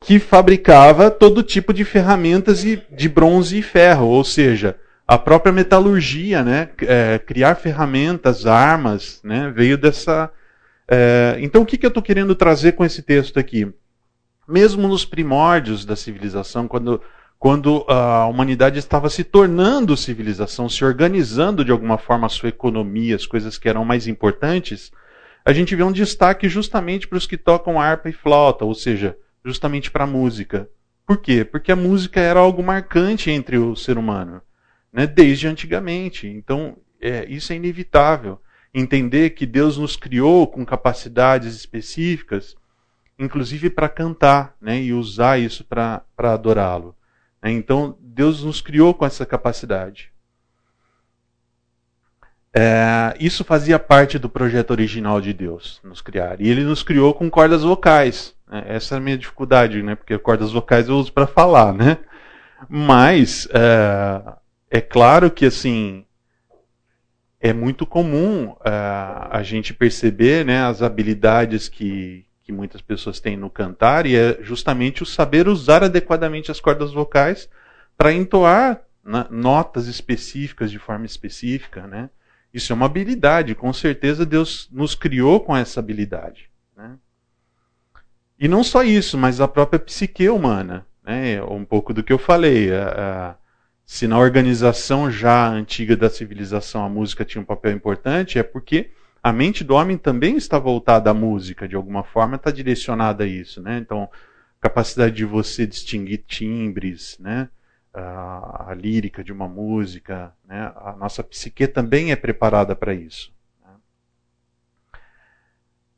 [0.00, 6.42] Que fabricava todo tipo de ferramentas de bronze e ferro, ou seja, a própria metalurgia,
[6.42, 6.68] né?
[6.82, 9.52] É, criar ferramentas, armas, né?
[9.54, 10.30] Veio dessa.
[10.88, 11.36] É...
[11.40, 13.72] Então, o que, que eu estou querendo trazer com esse texto aqui?
[14.46, 17.00] Mesmo nos primórdios da civilização, quando
[17.42, 23.16] quando a humanidade estava se tornando civilização, se organizando de alguma forma a sua economia,
[23.16, 24.92] as coisas que eram mais importantes,
[25.44, 29.16] a gente vê um destaque justamente para os que tocam harpa e flauta, ou seja,
[29.44, 30.68] justamente para a música.
[31.04, 31.44] Por quê?
[31.44, 34.40] Porque a música era algo marcante entre o ser humano,
[34.92, 35.04] né?
[35.04, 36.28] desde antigamente.
[36.28, 38.40] Então, é, isso é inevitável.
[38.72, 42.56] Entender que Deus nos criou com capacidades específicas,
[43.22, 44.80] inclusive para cantar, né?
[44.80, 46.94] e usar isso para adorá-lo.
[47.42, 47.52] Né?
[47.52, 50.10] Então, Deus nos criou com essa capacidade.
[52.54, 56.40] É, isso fazia parte do projeto original de Deus, nos criar.
[56.40, 58.34] E ele nos criou com cordas vocais.
[58.46, 58.64] Né?
[58.66, 59.94] Essa é a minha dificuldade, né?
[59.94, 61.72] porque cordas vocais eu uso para falar.
[61.72, 61.98] Né?
[62.68, 64.34] Mas, é,
[64.70, 66.04] é, claro que assim
[67.40, 73.36] é muito comum é, a gente perceber né, as habilidades que, que muitas pessoas têm
[73.36, 77.48] no cantar, e é justamente o saber usar adequadamente as cordas vocais
[77.96, 81.86] para entoar né, notas específicas de forma específica.
[81.86, 82.10] Né?
[82.52, 86.50] Isso é uma habilidade, com certeza Deus nos criou com essa habilidade.
[86.76, 86.96] Né?
[88.38, 90.84] E não só isso, mas a própria psique humana.
[91.04, 91.42] Né?
[91.42, 92.74] Um pouco do que eu falei.
[92.74, 93.34] A, a,
[93.84, 98.90] se na organização já antiga da civilização a música tinha um papel importante, é porque
[99.22, 103.26] a mente do homem também está voltada à música, de alguma forma está direcionada a
[103.26, 103.78] isso, né?
[103.78, 104.10] Então,
[104.60, 107.48] capacidade de você distinguir timbres, né?
[107.94, 110.72] A, a lírica de uma música, né?
[110.76, 113.32] A nossa psique também é preparada para isso.
[113.62, 113.70] Né?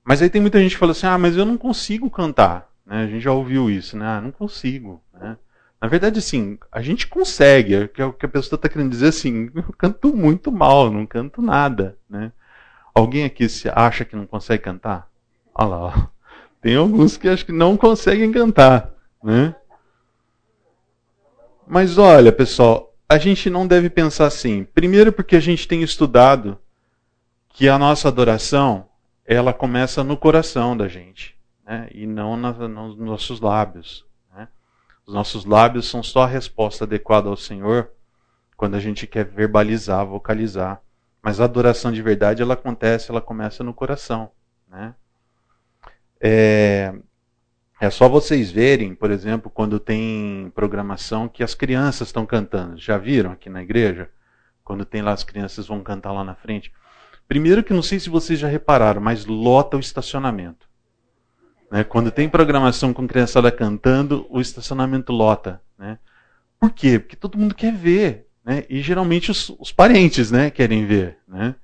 [0.04, 3.04] Mas aí tem muita gente que fala assim, ah, mas eu não consigo cantar, né?
[3.04, 4.06] A gente já ouviu isso, né?
[4.06, 5.38] Ah, não consigo, né?
[5.80, 9.50] Na verdade, assim, a gente consegue, é o que a pessoa está querendo dizer assim,
[9.54, 12.32] eu canto muito mal, não canto nada, né?
[12.94, 15.10] Alguém aqui se acha que não consegue cantar?
[15.54, 16.10] Olha lá,
[16.60, 19.54] tem alguns que acho que não conseguem cantar, né?
[21.66, 24.64] Mas olha, pessoal, a gente não deve pensar assim.
[24.64, 26.58] Primeiro porque a gente tem estudado
[27.48, 28.88] que a nossa adoração,
[29.24, 31.88] ela começa no coração da gente, né?
[31.92, 34.04] e não na, nos nossos lábios.
[34.34, 34.48] Né?
[35.06, 37.90] Os nossos lábios são só a resposta adequada ao Senhor
[38.56, 40.80] quando a gente quer verbalizar, vocalizar.
[41.24, 44.30] Mas a adoração de verdade, ela acontece, ela começa no coração.
[44.68, 44.94] Né?
[46.20, 46.94] É,
[47.80, 52.76] é só vocês verem, por exemplo, quando tem programação que as crianças estão cantando.
[52.76, 54.10] Já viram aqui na igreja?
[54.62, 56.70] Quando tem lá as crianças vão cantar lá na frente.
[57.26, 60.68] Primeiro que não sei se vocês já repararam, mas lota o estacionamento.
[61.70, 61.84] Né?
[61.84, 65.58] Quando tem programação com criançada cantando, o estacionamento lota.
[65.78, 65.98] Né?
[66.60, 66.98] Por quê?
[66.98, 68.23] Porque todo mundo quer ver.
[68.44, 68.64] Né?
[68.68, 71.18] E geralmente os, os, parentes né, querem ver.
[71.26, 71.54] Né?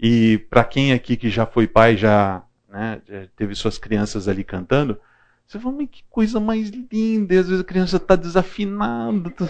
[0.00, 4.42] E para quem aqui que já foi pai, já, né, já teve suas crianças ali
[4.42, 4.98] cantando,
[5.46, 7.34] você fala, mas que coisa mais linda.
[7.34, 9.48] E às vezes a criança está desafinada, tá,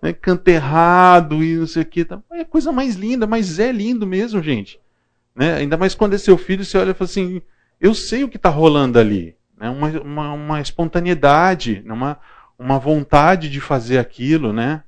[0.00, 2.04] né, canta errado e não sei o que.
[2.04, 2.20] Tá.
[2.32, 4.80] É a coisa mais linda, mas é lindo mesmo, gente.
[5.34, 5.54] Né?
[5.56, 7.42] Ainda mais quando é seu filho, você olha e fala assim:
[7.80, 9.36] eu sei o que está rolando ali.
[9.58, 9.68] Né?
[9.68, 11.92] Uma, uma, uma espontaneidade, né?
[11.92, 12.18] uma,
[12.58, 14.82] uma vontade de fazer aquilo, né?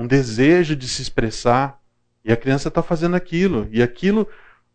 [0.00, 1.80] Um desejo de se expressar,
[2.24, 3.68] e a criança está fazendo aquilo.
[3.70, 4.26] E aquilo,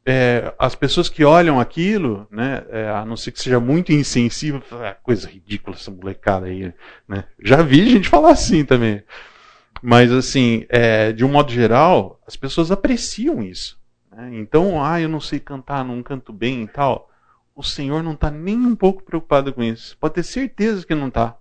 [0.05, 4.61] é, as pessoas que olham aquilo, né, é, a não ser que seja muito insensível,
[4.83, 6.73] é coisa ridícula essa molecada aí.
[7.07, 7.25] Né?
[7.43, 9.03] Já vi gente falar assim também.
[9.81, 13.79] Mas, assim, é, de um modo geral, as pessoas apreciam isso.
[14.11, 14.31] Né?
[14.33, 17.09] Então, ah, eu não sei cantar, não canto bem e tal.
[17.55, 19.97] O Senhor não está nem um pouco preocupado com isso.
[19.97, 21.37] Pode ter certeza que não está.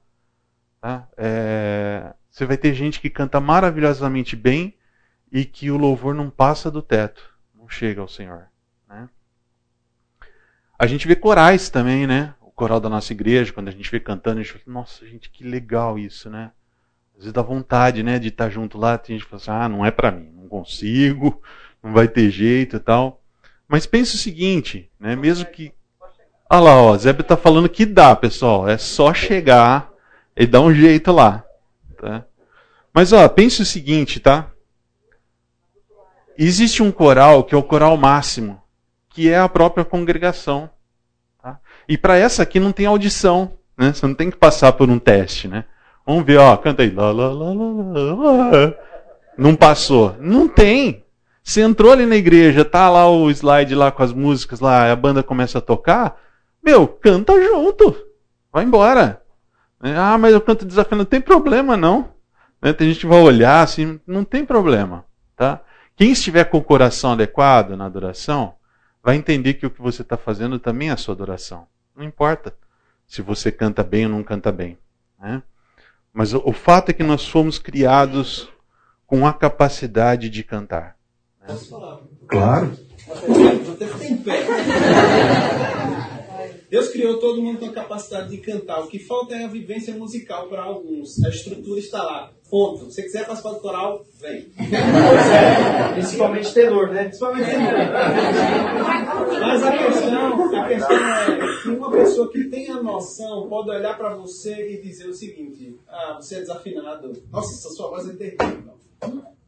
[0.81, 1.09] Tá?
[1.17, 4.75] É, você vai ter gente que canta maravilhosamente bem
[5.31, 8.49] e que o louvor não passa do teto, não chega ao Senhor.
[8.89, 9.09] Né?
[10.77, 12.35] A gente vê corais também, né?
[12.41, 15.31] O coral da nossa igreja, quando a gente vê cantando, a gente fala, nossa, gente,
[15.31, 16.51] que legal isso, né?
[17.13, 19.69] Às vezes dá vontade, né, de estar junto lá, tem gente que fala assim, ah,
[19.69, 21.41] não é para mim, não consigo,
[21.81, 23.23] não vai ter jeito e tal.
[23.69, 25.73] Mas pense o seguinte, né, mesmo que...
[26.51, 29.89] Olha lá, ó, Zeb está falando que dá, pessoal, é só chegar
[30.37, 31.44] e dar um jeito lá.
[32.05, 32.23] Tá?
[32.93, 34.51] Mas ó, pense o seguinte, tá?
[36.37, 38.63] Existe um coral que é o coral máximo,
[39.09, 40.69] que é a própria congregação.
[41.43, 41.59] Tá?
[41.89, 43.95] E para essa aqui não tem audição, né?
[43.95, 45.65] Você não tem que passar por um teste, né?
[46.07, 46.91] Vamos ver, ó, canta aí.
[46.91, 48.75] Lá, lá, lá, lá,
[49.39, 50.15] Não passou.
[50.21, 51.03] Não tem.
[51.43, 54.97] Você entrou ali na igreja, tá lá o slide lá com as músicas lá, a
[54.97, 56.21] banda começa a tocar,
[56.63, 57.97] meu, canta junto.
[58.53, 59.24] Vai embora.
[59.93, 61.03] Ah, mas eu canto desafiando.
[61.03, 62.09] Não tem problema, não.
[62.63, 62.73] Né?
[62.73, 65.05] Tem gente que vai olhar assim, não tem problema.
[65.37, 65.61] Tá?
[65.97, 68.55] Quem estiver com o coração adequado na adoração,
[69.03, 71.67] vai entender que o que você está fazendo também é a sua adoração.
[71.95, 72.55] Não importa
[73.07, 74.79] se você canta bem ou não canta bem.
[75.21, 75.43] Né?
[76.13, 78.49] Mas o, o, fato é que nós fomos criados
[79.07, 80.97] com a capacidade de cantar.
[81.41, 81.49] Né?
[81.49, 82.01] Posso falar?
[82.27, 82.73] Claro.
[83.07, 84.47] Você em pé.
[86.75, 88.81] Deus criou todo mundo com a capacidade de cantar.
[88.81, 91.23] O que falta é a vivência musical para alguns.
[91.25, 92.33] A estrutura está lá.
[92.51, 92.91] Ponto.
[92.91, 94.49] Se você quiser participar do coral, vem.
[94.57, 94.73] Pois
[95.31, 95.93] é.
[95.93, 97.05] Principalmente tenor, né?
[97.05, 97.73] Principalmente tenor.
[99.41, 103.97] Mas a questão, a questão é que uma pessoa que tem a noção pode olhar
[103.97, 107.13] para você e dizer o seguinte: Ah, você é desafinado.
[107.31, 108.75] Nossa, essa sua voz é terrível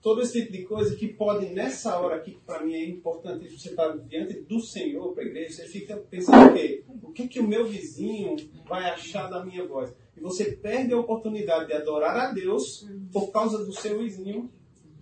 [0.07, 3.51] todo esse tipo de coisa que pode, nessa hora aqui, que para mim é importante
[3.51, 6.85] você estar tá diante do Senhor para a igreja, você fica pensando o quê?
[7.03, 8.37] O que, que o meu vizinho
[8.69, 9.93] vai achar da minha voz?
[10.17, 14.49] E você perde a oportunidade de adorar a Deus por causa do seu vizinho,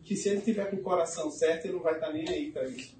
[0.02, 2.66] que se ele tiver com o coração certo, ele não vai estar nem aí para
[2.66, 2.96] isso.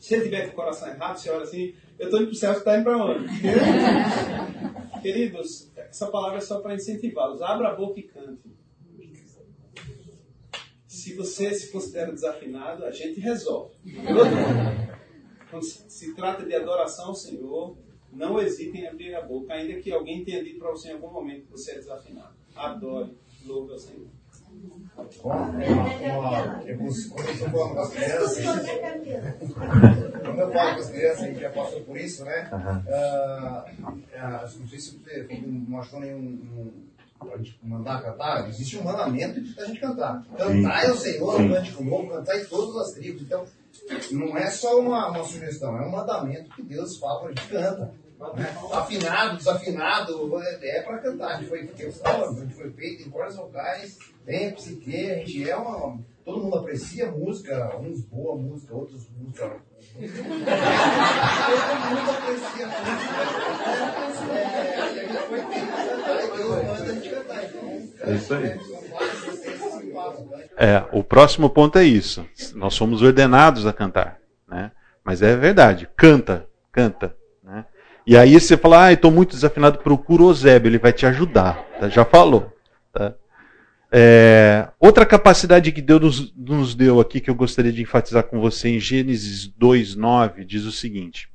[0.00, 2.38] Se ele tiver com o coração errado, você olha assim, eu estou indo para o
[2.38, 3.26] céu, você está indo para onde?
[5.02, 7.42] Queridos, essa palavra é só para incentivá-los.
[7.42, 8.56] Abra a boca e cante
[11.06, 13.76] se você se considera desafinado, a gente resolve.
[15.48, 17.76] Quando se trata de adoração ao Senhor,
[18.12, 21.12] não hesite em abrir a boca, ainda que alguém tenha dito para você em algum
[21.12, 22.34] momento que você é desafinado.
[22.56, 24.08] Adore, louve ao Senhor.
[27.12, 28.44] quando eu falo com as crianças,
[30.24, 32.50] quando eu falo com as crianças, gente já passou por isso, né?
[32.52, 36.84] Uh, uh, não sei se você não achou nenhum
[37.62, 40.24] mandar cantar, existe um mandamento de a gente cantar.
[40.36, 43.22] Cantar é o Senhor, o cântico novo, cantar em todas as tribos.
[43.22, 43.44] Então,
[44.12, 47.48] não é só uma, uma sugestão, é um mandamento que Deus fala para a gente
[47.48, 47.94] canta.
[48.34, 48.56] Né?
[48.72, 51.34] Afinado, desafinado, é, é para cantar.
[51.34, 55.56] A gente foi, a gente foi feito em cordas vocais, tem psique, a gente é
[55.56, 55.98] uma.
[56.24, 59.60] Todo mundo aprecia música, uns boa música, outros música.
[68.06, 68.60] É, isso aí.
[70.58, 72.26] É, o próximo ponto é isso.
[72.54, 74.70] Nós somos ordenados a cantar, né?
[75.04, 77.64] Mas é verdade, canta, canta, né?
[78.06, 81.64] E aí você fala, ah, estou muito desafinado, procura o Zébio, ele vai te ajudar,
[81.80, 81.88] tá?
[81.88, 82.52] já falou,
[82.92, 83.14] tá?
[83.98, 88.68] É, outra capacidade que Deus nos, deu aqui, que eu gostaria de enfatizar com você,
[88.68, 91.30] em Gênesis 2,9, diz o seguinte: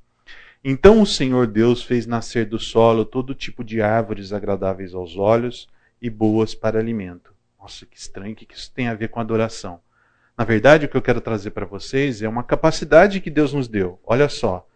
[0.63, 5.67] Então o Senhor Deus fez nascer do solo todo tipo de árvores agradáveis aos olhos
[6.00, 7.34] e boas para alimento.
[7.60, 9.80] Nossa, que estranho, o que isso tem a ver com adoração?
[10.38, 13.67] Na verdade, o que eu quero trazer para vocês é uma capacidade que Deus nos
[13.67, 14.00] deu.
[14.06, 14.67] Olha só,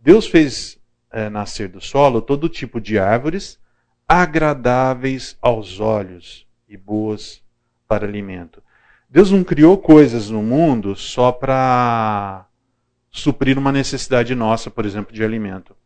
[0.00, 0.80] Deus fez
[1.12, 3.58] é, nascer do solo todo tipo de árvores
[4.08, 7.42] agradáveis aos olhos e boas
[7.86, 8.62] para alimento.
[9.08, 12.46] Deus não criou coisas no mundo só para
[13.10, 15.76] suprir uma necessidade nossa, por exemplo, de alimento.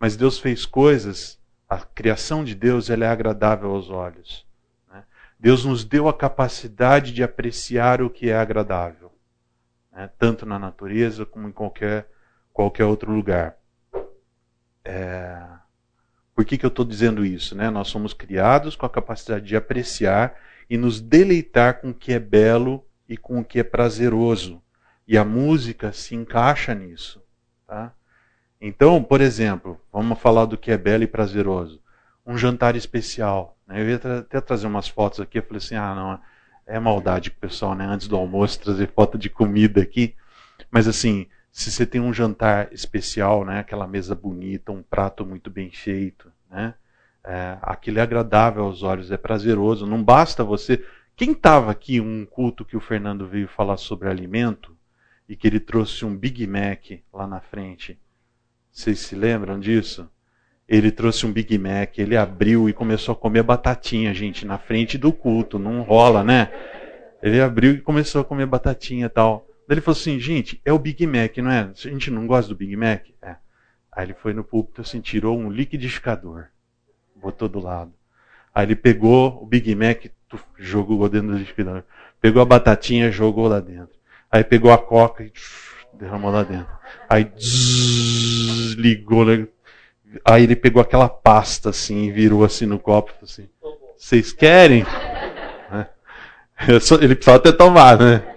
[0.00, 4.44] Mas Deus fez coisas, a criação de Deus ela é agradável aos olhos.
[4.90, 5.04] Né?
[5.38, 9.12] Deus nos deu a capacidade de apreciar o que é agradável,
[9.92, 10.10] né?
[10.18, 12.10] tanto na natureza como em qualquer,
[12.52, 13.56] qualquer outro lugar.
[14.84, 15.51] É...
[16.42, 17.54] Por que, que eu estou dizendo isso?
[17.54, 17.70] Né?
[17.70, 20.34] Nós somos criados com a capacidade de apreciar
[20.68, 24.60] e nos deleitar com o que é belo e com o que é prazeroso.
[25.06, 27.22] E a música se encaixa nisso.
[27.64, 27.92] Tá?
[28.60, 31.80] Então, por exemplo, vamos falar do que é belo e prazeroso.
[32.26, 33.56] Um jantar especial.
[33.64, 33.80] Né?
[33.80, 36.20] Eu ia até trazer umas fotos aqui, eu falei assim, ah, não,
[36.66, 37.86] é maldade pessoal, né?
[37.86, 40.16] Antes do almoço, trazer foto de comida aqui.
[40.72, 45.50] Mas assim, se você tem um jantar especial, né, aquela mesa bonita, um prato muito
[45.50, 46.74] bem feito, né,
[47.22, 49.86] é, aquilo é agradável aos olhos, é prazeroso.
[49.86, 50.84] Não basta você.
[51.14, 54.76] Quem estava aqui um culto que o Fernando veio falar sobre alimento
[55.28, 57.96] e que ele trouxe um Big Mac lá na frente?
[58.72, 60.10] Vocês se lembram disso?
[60.68, 64.96] ele trouxe um Big Mac, ele abriu e começou a comer batatinha, gente, na frente
[64.96, 66.50] do culto, não rola, né?
[67.22, 69.46] Ele abriu e começou a comer batatinha e tal.
[69.72, 71.60] Ele falou assim, gente, é o Big Mac, não é?
[71.60, 73.06] A gente não gosta do Big Mac?
[73.22, 73.36] É.
[73.90, 76.46] Aí ele foi no púlpito assim, tirou um liquidificador,
[77.16, 77.92] botou do lado.
[78.54, 80.06] Aí ele pegou o Big Mac,
[80.58, 81.84] jogou dentro do liquidificador.
[82.20, 83.96] Pegou a batatinha, jogou lá dentro.
[84.30, 85.32] Aí pegou a coca e
[85.94, 86.70] derramou lá dentro.
[87.08, 89.24] Aí desligou.
[90.24, 93.12] Aí ele pegou aquela pasta assim e virou assim no copo.
[93.22, 93.48] Assim,
[93.96, 94.84] Vocês querem?
[95.72, 95.88] Né?
[97.00, 98.31] Ele precisava ter tomado, né?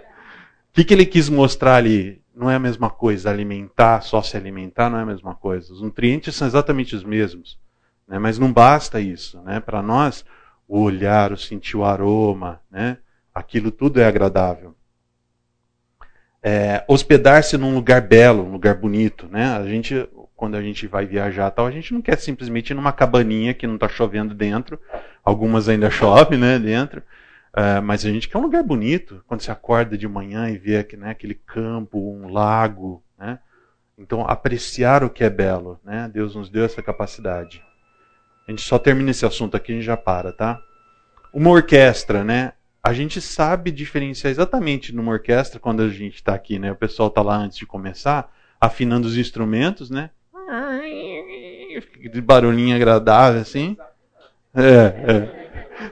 [0.76, 2.22] Que, que ele quis mostrar ali?
[2.36, 3.30] Não é a mesma coisa.
[3.30, 5.72] Alimentar, só se alimentar, não é a mesma coisa.
[5.72, 7.58] Os nutrientes são exatamente os mesmos.
[8.06, 8.20] Né?
[8.20, 9.42] Mas não basta isso.
[9.44, 9.62] Né?
[9.62, 10.26] Para nós,
[10.68, 12.98] o olhar, o sentir o aroma, né?
[13.34, 14.76] aquilo tudo é agradável.
[16.44, 19.30] É, Hospedar-se num lugar belo, um lugar bonito.
[19.32, 19.46] Né?
[19.46, 22.92] A gente, quando a gente vai viajar tal, a gente não quer simplesmente ir numa
[22.92, 24.78] cabaninha que não está chovendo dentro.
[25.24, 27.02] Algumas ainda chovem né, dentro.
[27.56, 30.86] Uh, mas a gente quer um lugar bonito, quando você acorda de manhã e vê
[30.98, 33.02] né, aquele campo, um lago.
[33.18, 33.40] Né?
[33.98, 35.80] Então, apreciar o que é belo.
[35.82, 36.12] Né?
[36.14, 37.64] Deus nos deu essa capacidade.
[38.46, 40.62] A gente só termina esse assunto aqui e a gente já para, tá?
[41.34, 42.54] Uma orquestra, né?
[42.84, 46.72] A gente sabe diferenciar exatamente numa orquestra quando a gente está aqui, né?
[46.72, 48.32] O pessoal está lá antes de começar,
[48.62, 50.12] afinando os instrumentos, né?
[52.12, 53.76] De barulhinho agradável, assim.
[54.54, 55.45] É, é.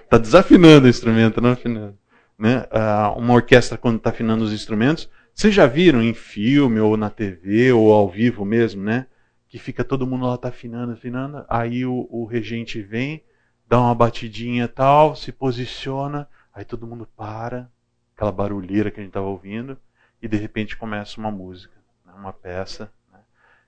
[0.04, 1.98] Está desafinando o instrumento, não afinando.
[2.38, 2.66] Né?
[2.72, 7.10] Uh, uma orquestra, quando está afinando os instrumentos, vocês já viram em filme, ou na
[7.10, 9.08] TV, ou ao vivo mesmo, né?
[9.50, 11.46] Que fica todo mundo lá, tá afinando, afinando.
[11.50, 13.24] Aí o, o regente vem,
[13.68, 17.70] dá uma batidinha tal, se posiciona, aí todo mundo para,
[18.16, 19.78] aquela barulheira que a gente estava ouvindo,
[20.22, 21.76] e de repente começa uma música,
[22.06, 22.14] né?
[22.16, 22.92] uma peça.
[23.12, 23.20] Né?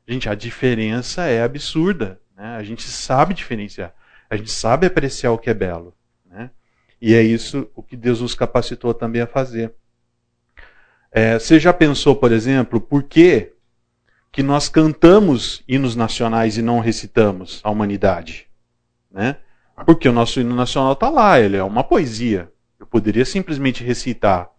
[0.07, 2.22] Gente, a diferença é absurda.
[2.36, 2.55] Né?
[2.55, 3.93] A gente sabe diferenciar.
[4.30, 5.95] A gente sabe apreciar o que é belo.
[6.36, 6.52] Né?
[7.02, 9.74] E é isso o que Deus nos capacitou também a fazer.
[11.10, 13.54] É, você já pensou, por exemplo, por que,
[14.34, 18.48] que nós cantamos hinos nacionais e não recitamos a humanidade?
[19.10, 19.38] Né?
[19.86, 22.52] Porque o nosso hino nacional está lá, ele é uma poesia.
[22.78, 24.50] Eu poderia simplesmente recitar.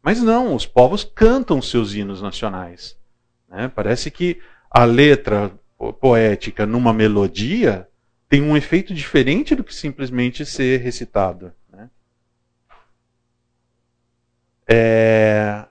[0.00, 2.96] Mas não, os povos cantam seus hinos nacionais.
[3.48, 3.68] Né?
[3.74, 5.50] Parece que a letra
[6.00, 7.88] poética numa melodia
[8.34, 11.52] tem um efeito diferente do que simplesmente ser recitado.
[11.70, 11.88] Né?
[14.68, 15.64] É...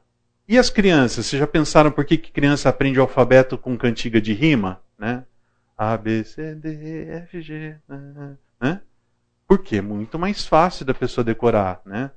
[0.47, 1.25] E as crianças?
[1.25, 4.81] Vocês já pensaram por que, que criança aprende o alfabeto com cantiga de rima?
[4.97, 5.25] Né?
[5.77, 7.75] A, B, C, D, F, G.
[8.61, 8.79] Né?
[9.45, 11.81] Porque é muito mais fácil da pessoa decorar.
[11.85, 12.11] Né?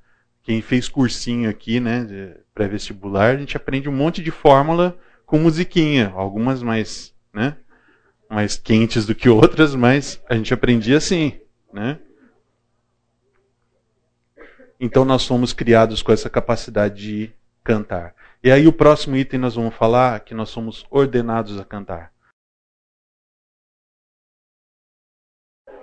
[0.44, 6.12] Quem fez cursinho aqui, né, pré-vestibular, a gente aprende um monte de fórmula com musiquinha,
[6.14, 7.56] algumas mais, né,
[8.28, 11.38] mais quentes do que outras, mas a gente aprendia assim,
[11.72, 11.98] né?
[14.78, 17.32] Então nós somos criados com essa capacidade de
[17.64, 18.14] cantar.
[18.42, 22.12] E aí o próximo item nós vamos falar que nós somos ordenados a cantar.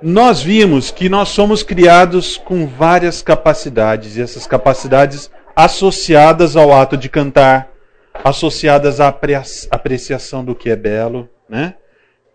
[0.01, 6.97] Nós vimos que nós somos criados com várias capacidades, e essas capacidades associadas ao ato
[6.97, 7.71] de cantar,
[8.23, 11.77] associadas à apreciação do que é belo, né?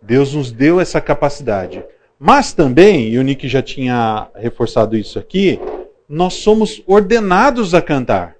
[0.00, 1.84] Deus nos deu essa capacidade.
[2.18, 5.60] Mas também, e o Nick já tinha reforçado isso aqui,
[6.08, 8.36] nós somos ordenados a cantar.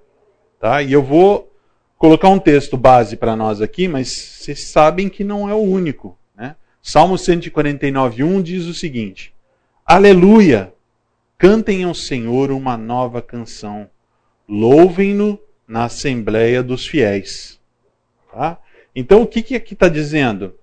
[0.59, 0.81] Tá?
[0.81, 1.49] E eu vou
[1.97, 6.17] colocar um texto base para nós aqui, mas vocês sabem que não é o único.
[6.35, 6.55] Né?
[6.81, 9.33] Salmo 149,1 diz o seguinte:
[9.85, 10.73] Aleluia!
[11.37, 13.89] Cantem ao Senhor uma nova canção.
[14.47, 17.57] Louvem-no na assembleia dos fiéis.
[18.29, 18.57] Tá?
[18.93, 20.58] Então, o que, que aqui está dizendo?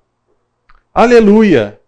[0.96, 1.78] Aleluia!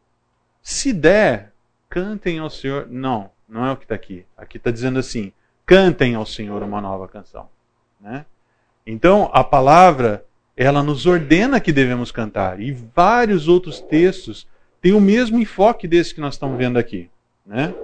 [0.60, 1.54] Se der,
[1.88, 2.86] cantem ao Senhor.
[2.90, 4.26] Não, não é o que está aqui.
[4.36, 5.32] Aqui está dizendo assim:
[5.64, 7.48] cantem ao Senhor uma nova canção.
[7.98, 8.26] Né?
[8.86, 12.60] Então, a palavra, ela nos ordena que devemos cantar.
[12.60, 14.46] E vários outros textos
[14.78, 17.08] têm o mesmo enfoque desse que nós estamos vendo aqui.
[17.46, 17.74] Né?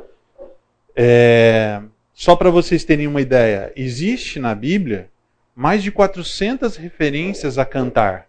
[0.95, 1.81] É,
[2.13, 5.09] só para vocês terem uma ideia, existe na Bíblia
[5.57, 8.27] mais de 400 referências a cantar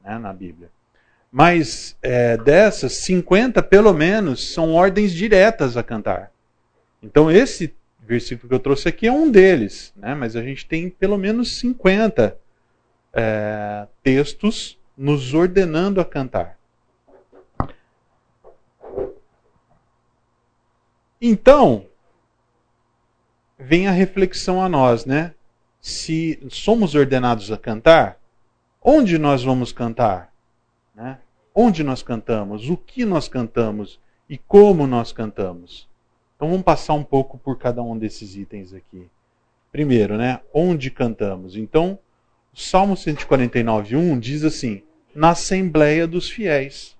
[0.00, 0.70] né, na Bíblia.
[1.36, 6.30] Mas é, dessas, 50 pelo menos são ordens diretas a cantar.
[7.02, 10.14] Então esse versículo que eu trouxe aqui é um deles, né?
[10.14, 12.38] mas a gente tem pelo menos 50
[13.12, 16.56] é, textos nos ordenando a cantar.
[21.20, 21.84] Então,
[23.58, 25.34] vem a reflexão a nós, né?
[25.80, 28.20] Se somos ordenados a cantar,
[28.80, 30.32] onde nós vamos cantar?
[30.94, 31.18] Né?
[31.54, 35.88] Onde nós cantamos, o que nós cantamos e como nós cantamos.
[36.34, 39.06] Então vamos passar um pouco por cada um desses itens aqui.
[39.70, 41.56] Primeiro, né, onde cantamos.
[41.56, 41.98] Então,
[42.52, 44.82] o Salmo 149:1 diz assim:
[45.14, 46.96] na assembleia dos fiéis.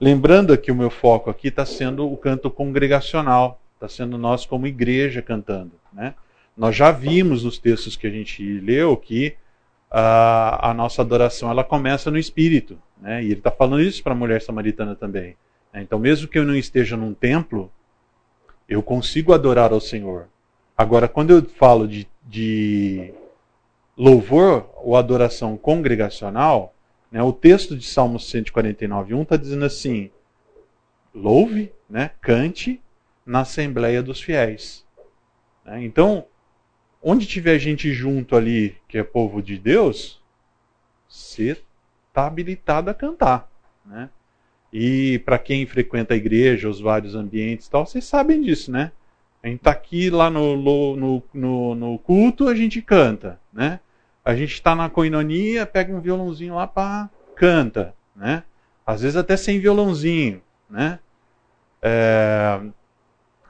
[0.00, 4.66] Lembrando aqui o meu foco aqui está sendo o canto congregacional, está sendo nós como
[4.66, 6.14] igreja cantando, né?
[6.56, 9.36] Nós já vimos nos textos que a gente leu que
[9.90, 13.22] a, a nossa adoração ela começa no espírito, né?
[13.22, 15.36] E ele está falando isso para a mulher samaritana também.
[15.72, 15.82] Né?
[15.82, 17.70] Então, mesmo que eu não esteja num templo,
[18.68, 20.28] eu consigo adorar ao Senhor.
[20.76, 23.14] Agora, quando eu falo de, de
[23.96, 26.74] louvor ou adoração congregacional,
[27.10, 30.10] né, o texto de Salmo 149, 1 está dizendo assim:
[31.14, 32.82] louve, né, cante
[33.24, 34.84] na assembleia dos fiéis.
[35.64, 35.84] Né?
[35.84, 36.26] Então,
[37.08, 40.20] onde tiver gente junto ali, que é povo de Deus,
[41.08, 41.56] você
[42.08, 43.48] está habilitado a cantar.
[43.84, 44.10] Né?
[44.72, 48.90] E para quem frequenta a igreja, os vários ambientes tal, vocês sabem disso, né?
[49.40, 53.78] A gente está aqui lá no, no, no, no, culto, a gente canta, né?
[54.24, 58.42] A gente está na coinonia, pega um violãozinho lá para canta, né?
[58.84, 60.98] Às vezes até sem violãozinho, né?
[61.80, 62.60] É,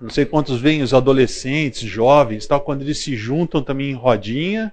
[0.00, 4.72] não sei quantos vêm os adolescentes, jovens, tal, quando eles se juntam também em rodinha,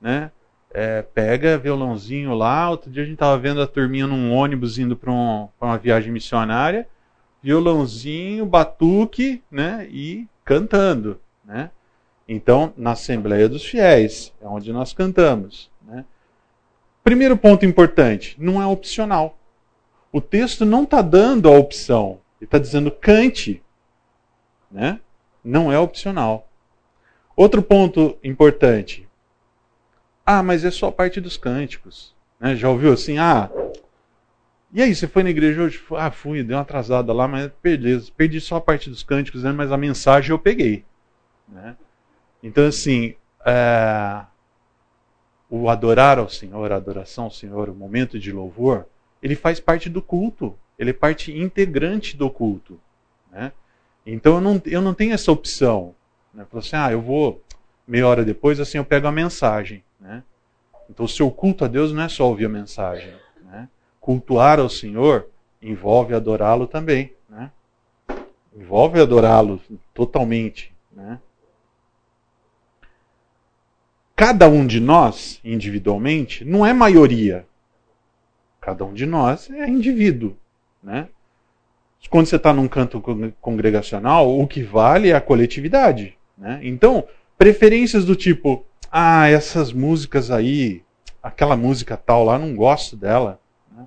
[0.00, 0.30] né?
[0.72, 2.68] É, pega violãozinho lá.
[2.68, 6.12] Outro dia a gente estava vendo a turminha num ônibus indo para um, uma viagem
[6.12, 6.86] missionária,
[7.42, 9.86] violãozinho, batuque, né?
[9.90, 11.70] E cantando, né?
[12.28, 15.70] Então, na Assembleia dos Fiéis, é onde nós cantamos.
[15.86, 16.04] Né?
[17.04, 19.38] Primeiro ponto importante: não é opcional.
[20.12, 23.62] O texto não está dando a opção, ele está dizendo cante.
[24.76, 25.00] Né?
[25.42, 26.46] Não é opcional.
[27.34, 29.08] Outro ponto importante:
[30.24, 32.14] ah, mas é só parte dos cânticos.
[32.38, 32.54] Né?
[32.54, 33.16] Já ouviu assim?
[33.16, 33.50] Ah,
[34.70, 35.82] e aí, você foi na igreja hoje?
[35.92, 39.50] Ah, fui, deu uma atrasada lá, mas perdi, perdi só a parte dos cânticos, né?
[39.50, 40.84] mas a mensagem eu peguei.
[41.48, 41.74] Né?
[42.42, 43.14] Então, assim,
[43.46, 44.26] é,
[45.48, 48.84] o adorar ao Senhor, a adoração ao Senhor, o momento de louvor,
[49.22, 50.54] ele faz parte do culto.
[50.78, 52.78] Ele é parte integrante do culto.
[53.32, 53.52] Né?
[54.06, 55.94] Então, eu não, eu não tenho essa opção.
[56.32, 56.46] Né?
[56.48, 57.42] Falar assim, ah, eu vou,
[57.86, 59.82] meia hora depois, assim, eu pego a mensagem.
[60.00, 60.22] Né?
[60.88, 63.12] Então, o seu culto a Deus não é só ouvir a mensagem.
[63.44, 63.68] Né?
[64.00, 65.26] Cultuar ao Senhor
[65.60, 67.12] envolve adorá-lo também.
[67.28, 67.50] Né?
[68.54, 69.60] Envolve adorá-lo
[69.92, 70.72] totalmente.
[70.92, 71.18] Né?
[74.16, 77.46] cada um de nós, individualmente, não é maioria.
[78.58, 80.34] Cada um de nós é indivíduo.
[80.82, 81.06] Né?
[82.08, 83.02] Quando você está num canto
[83.40, 86.16] congregacional, o que vale é a coletividade.
[86.38, 86.60] Né?
[86.62, 87.04] Então,
[87.36, 90.82] preferências do tipo, ah, essas músicas aí,
[91.22, 93.40] aquela música tal lá, não gosto dela.
[93.74, 93.86] Né?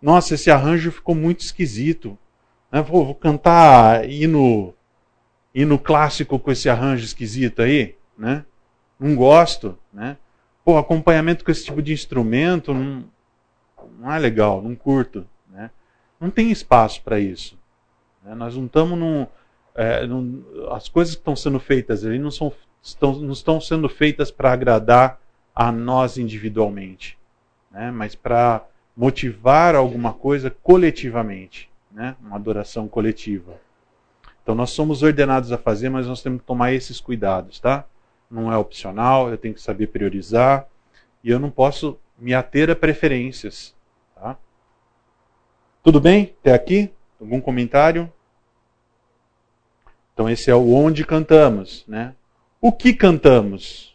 [0.00, 2.18] Nossa, esse arranjo ficou muito esquisito.
[2.70, 2.82] Né?
[2.82, 4.74] Vou, vou cantar hino,
[5.54, 7.94] hino clássico com esse arranjo esquisito aí.
[8.16, 8.44] Né?
[8.98, 10.16] não gosto, né?
[10.64, 13.04] Pô, acompanhamento com esse tipo de instrumento não,
[13.98, 15.26] não é legal, não curto?
[16.24, 17.58] Não tem espaço para isso.
[18.22, 18.34] Né?
[18.34, 19.26] Nós não estamos num,
[19.74, 22.52] é, num, as coisas que estão sendo feitas ali não são
[22.82, 25.20] estão, não estão sendo feitas para agradar
[25.54, 27.16] a nós individualmente,
[27.70, 27.90] né?
[27.90, 28.64] Mas para
[28.96, 32.16] motivar alguma coisa coletivamente, né?
[32.20, 33.54] Uma adoração coletiva.
[34.42, 37.86] Então nós somos ordenados a fazer, mas nós temos que tomar esses cuidados, tá?
[38.30, 40.66] não é opcional, eu tenho que saber priorizar
[41.22, 43.74] e eu não posso me ater a preferências.
[45.84, 46.34] Tudo bem?
[46.40, 46.90] Até aqui?
[47.20, 48.10] Algum comentário?
[50.14, 52.14] Então esse é o onde cantamos, né?
[52.58, 53.94] O que cantamos?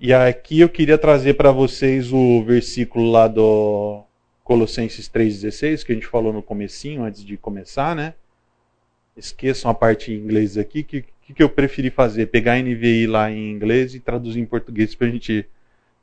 [0.00, 4.02] E aqui eu queria trazer para vocês o versículo lá do
[4.42, 8.14] Colossenses 3:16 que a gente falou no comecinho antes de começar, né?
[9.14, 12.28] Esqueçam a parte em inglês aqui que que, que eu preferi fazer?
[12.28, 15.46] Pegar a NVI lá em inglês e traduzir em português para a gente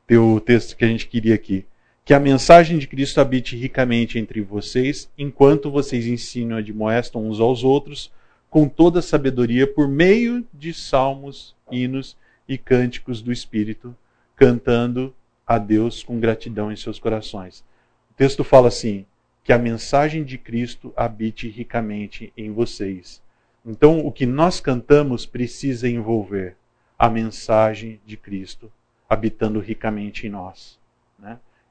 [0.05, 1.65] ter o texto que a gente queria aqui.
[2.05, 7.39] Que a mensagem de Cristo habite ricamente entre vocês, enquanto vocês ensinam e admoestam uns
[7.39, 8.11] aos outros,
[8.49, 12.15] com toda sabedoria, por meio de salmos, hinos
[12.47, 13.93] e cânticos do Espírito,
[14.35, 15.13] cantando
[15.45, 17.65] a Deus com gratidão em seus corações.
[18.11, 19.05] O texto fala assim:
[19.43, 23.21] que a mensagem de Cristo habite ricamente em vocês
[23.65, 26.55] então, o que nós cantamos precisa envolver
[26.99, 28.71] a mensagem de Cristo
[29.09, 30.77] habitando ricamente em nós.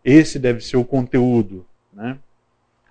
[0.04, 1.66] Esse deve ser o conteúdo.
[1.92, 2.18] Né?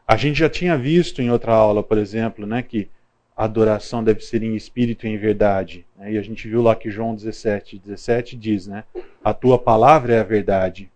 [0.08, 2.90] A gente já tinha visto em outra aula, por exemplo, né, que
[3.36, 5.86] a adoração deve ser em espírito e em verdade.
[5.98, 6.14] Né?
[6.14, 8.84] E a gente viu lá que João 17, 17 diz, né,
[9.24, 10.92] a tua palavra é a verdade.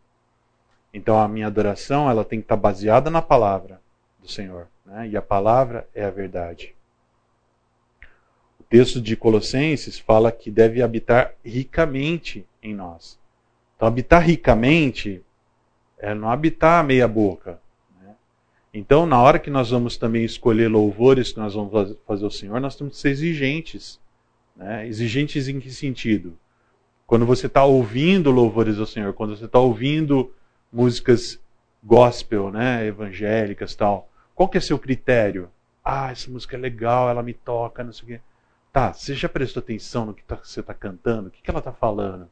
[0.93, 3.79] Então a minha adoração ela tem que estar baseada na palavra
[4.19, 5.07] do Senhor, né?
[5.07, 6.75] e a palavra é a verdade.
[8.59, 13.19] O texto de Colossenses fala que deve habitar ricamente em nós.
[13.75, 15.23] Então habitar ricamente
[15.97, 17.59] é não habitar meia boca.
[18.01, 18.15] Né?
[18.73, 22.59] Então na hora que nós vamos também escolher louvores que nós vamos fazer ao Senhor,
[22.59, 23.99] nós temos que ser exigentes.
[24.55, 24.87] Né?
[24.87, 26.37] Exigentes em que sentido?
[27.05, 30.33] Quando você está ouvindo louvores ao Senhor, quando você está ouvindo
[30.71, 31.39] músicas
[31.81, 35.49] gospel, né, evangélicas tal, qual que é seu critério?
[35.83, 38.21] Ah, essa música é legal, ela me toca, não sei o quê.
[38.73, 41.29] Tá, você já prestou atenção no que tá, você está cantando?
[41.29, 42.29] O que, que ela está falando?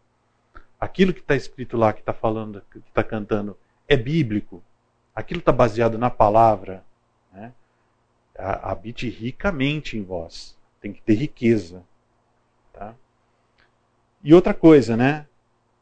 [0.85, 3.57] Aquilo que está escrito lá, que está falando, que está cantando,
[3.87, 4.63] é bíblico?
[5.15, 6.85] Aquilo está baseado na palavra?
[7.33, 7.51] Né?
[8.37, 10.55] Habite ricamente em vós.
[10.79, 11.81] Tem que ter riqueza.
[12.71, 12.93] Tá?
[14.23, 15.25] E outra coisa, né?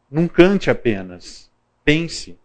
[0.09, 1.51] Não cante apenas.
[1.83, 2.39] Pense.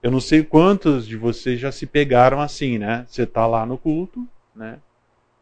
[0.00, 3.04] Eu não sei quantos de vocês já se pegaram assim, né?
[3.08, 4.24] Você está lá no culto,
[4.54, 4.78] né?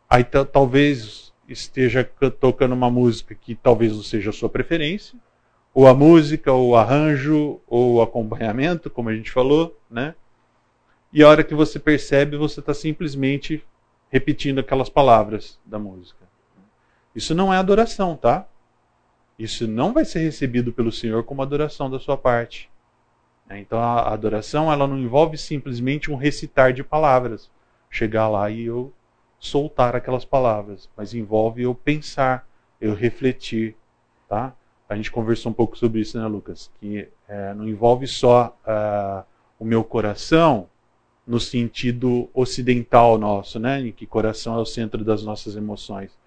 [0.09, 2.03] Aí talvez esteja
[2.41, 5.19] tocando uma música que talvez não seja a sua preferência,
[5.73, 10.15] ou a música, ou o arranjo, ou o acompanhamento, como a gente falou, né?
[11.13, 13.65] E a hora que você percebe, você está simplesmente
[14.11, 16.29] repetindo aquelas palavras da música.
[17.15, 18.47] Isso não é adoração, tá?
[19.39, 22.71] Isso não vai ser recebido pelo Senhor como adoração da sua parte.
[23.49, 27.51] É, então a adoração ela não envolve simplesmente um recitar de palavras,
[27.91, 28.93] chegar lá e eu
[29.41, 32.47] soltar aquelas palavras, mas envolve eu pensar,
[32.81, 33.75] eu refletir,
[34.29, 34.55] tá?
[34.91, 36.71] A gente conversou um pouco sobre isso, né, Lucas?
[36.81, 39.25] Que é, não envolve só uh,
[39.59, 40.69] o meu coração
[41.27, 43.81] no sentido ocidental nosso, né?
[43.81, 46.19] Em que coração é o centro das nossas emoções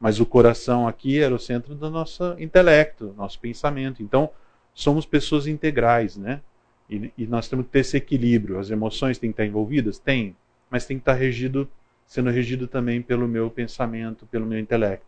[0.00, 4.02] mas o coração aqui era o centro do nosso intelecto, nosso pensamento.
[4.02, 4.30] Então,
[4.72, 6.40] somos pessoas integrais, né?
[6.88, 8.58] E, e, nós temos que ter esse equilíbrio.
[8.58, 9.98] As emoções têm que estar envolvidas?
[9.98, 10.36] Tem,
[10.70, 11.68] mas tem que estar regido,
[12.06, 15.06] sendo regido também pelo meu pensamento, pelo meu intelecto.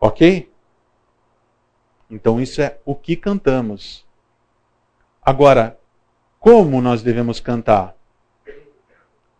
[0.00, 0.48] Ok?
[2.14, 4.06] Então, isso é o que cantamos.
[5.20, 5.76] Agora,
[6.38, 7.96] como nós devemos cantar?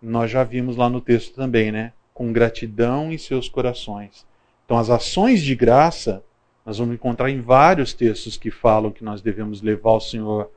[0.02, 1.92] Nós já vimos lá no texto também, né?
[2.12, 4.26] com gratidão em seus corações.
[4.64, 6.24] Então, as ações de graça,
[6.66, 10.50] nós vamos encontrar em vários textos que falam que nós devemos levar ao Senhor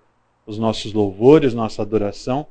[0.45, 2.47] os nossos louvores, nossa adoração,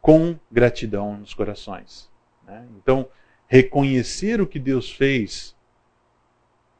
[0.00, 2.10] com gratidão nos corações.
[2.44, 2.66] Né?
[2.78, 3.06] Então,
[3.46, 5.54] reconhecer o que Deus fez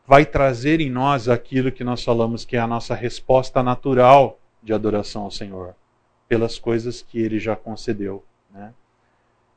[0.07, 4.73] vai trazer em nós aquilo que nós falamos que é a nossa resposta natural de
[4.73, 5.75] adoração ao Senhor,
[6.29, 8.25] pelas coisas que Ele já concedeu.
[8.51, 8.73] Né?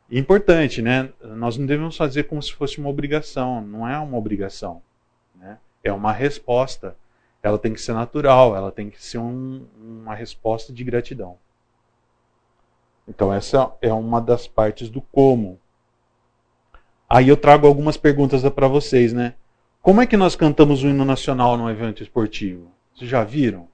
[0.10, 1.10] importante, né?
[1.22, 3.62] Nós não devemos fazer como se fosse uma obrigação.
[3.62, 4.82] Não é uma obrigação.
[5.36, 5.58] Né?
[5.84, 6.95] É uma resposta.
[7.43, 11.38] Ela tem que ser natural, ela tem que ser um, uma resposta de gratidão.
[13.08, 15.60] Então, essa é uma das partes do como.
[17.10, 19.34] Aí eu trago algumas perguntas para vocês, né?
[19.88, 22.70] Como é que nós cantamos o hino nacional num evento esportivo?
[22.94, 23.70] Vocês já viram?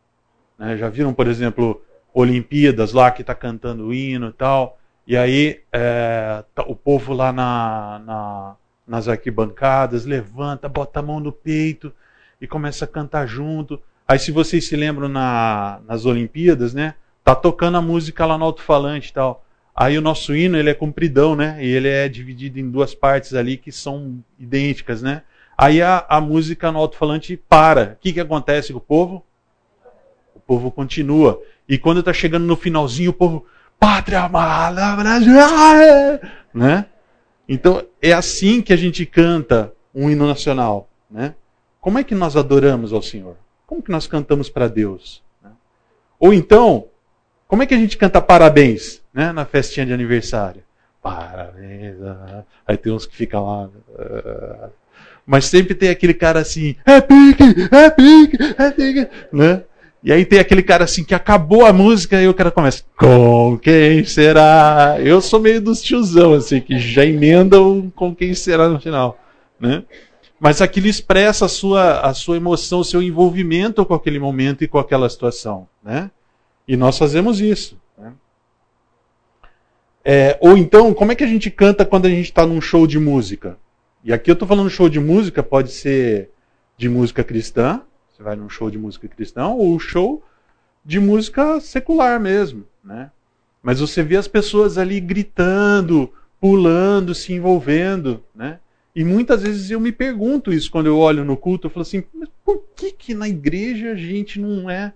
[0.60, 0.78] Né?
[0.78, 1.82] Já viram, por exemplo,
[2.14, 4.78] Olimpíadas lá que está cantando o hino e tal?
[5.08, 8.56] E aí é, tá, o povo lá na, na,
[8.88, 11.92] nas arquibancadas levanta, bota a mão no peito
[12.40, 13.82] e começa a cantar junto.
[14.08, 16.94] Aí se vocês se lembram na, nas Olimpíadas, né?
[17.24, 19.44] Tá tocando a música lá no alto-falante e tal.
[19.76, 21.58] Aí o nosso hino ele é compridão, né?
[21.60, 25.24] E ele é dividido em duas partes ali que são idênticas, né?
[25.58, 27.98] Aí a, a música no alto-falante para.
[28.00, 29.26] O que, que acontece com o povo?
[30.36, 31.42] O povo continua.
[31.68, 33.46] E quando está chegando no finalzinho, o povo
[33.84, 35.34] Pátria amada, Brasil!
[36.54, 36.86] Né?
[37.50, 40.88] Então, é assim que a gente canta um hino nacional.
[41.12, 41.36] Né?
[41.82, 43.36] Como é que nós adoramos ao Senhor?
[43.68, 45.22] Como que nós cantamos para Deus?
[45.42, 45.52] Né?
[46.18, 46.88] Ou então,
[47.46, 49.34] como é que a gente canta parabéns né?
[49.34, 50.64] na festinha de aniversário?
[51.02, 52.02] Parabéns.
[52.02, 52.44] Ah.
[52.66, 53.70] Aí tem uns que ficam lá.
[55.26, 59.64] Mas sempre tem aquele cara assim, é pique, é pique, é pique, né?
[60.04, 63.58] E aí tem aquele cara assim que acabou a música e o cara começa, com
[63.58, 64.98] quem será?
[65.00, 69.18] Eu sou meio dos tiozão, assim, que já emendam com quem será no final,
[69.58, 69.84] né?
[70.38, 74.68] Mas aquilo expressa a sua, a sua emoção, o seu envolvimento com aquele momento e
[74.68, 76.12] com aquela situação, né?
[76.68, 77.80] E nós fazemos isso.
[77.98, 78.12] Né?
[80.04, 82.86] É, ou então, como é que a gente canta quando a gente está num show
[82.86, 83.58] de música?
[84.04, 86.30] E aqui eu estou falando show de música, pode ser
[86.78, 87.82] de música cristã,
[88.12, 90.22] você vai num show de música cristã ou show
[90.84, 93.12] de música secular mesmo, né?
[93.62, 98.60] Mas você vê as pessoas ali gritando, pulando, se envolvendo, né?
[98.94, 102.04] E muitas vezes eu me pergunto isso quando eu olho no culto, eu falo assim,
[102.14, 104.94] mas por que que na igreja a gente não é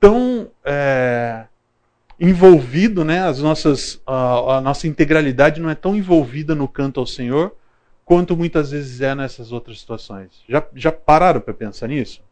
[0.00, 1.46] tão é,
[2.18, 3.20] envolvido, né?
[3.20, 7.54] As nossas, a, a nossa integralidade não é tão envolvida no canto ao Senhor
[8.04, 10.44] quanto muitas vezes é nessas outras situações.
[10.48, 12.22] Já, já pararam para pensar nisso?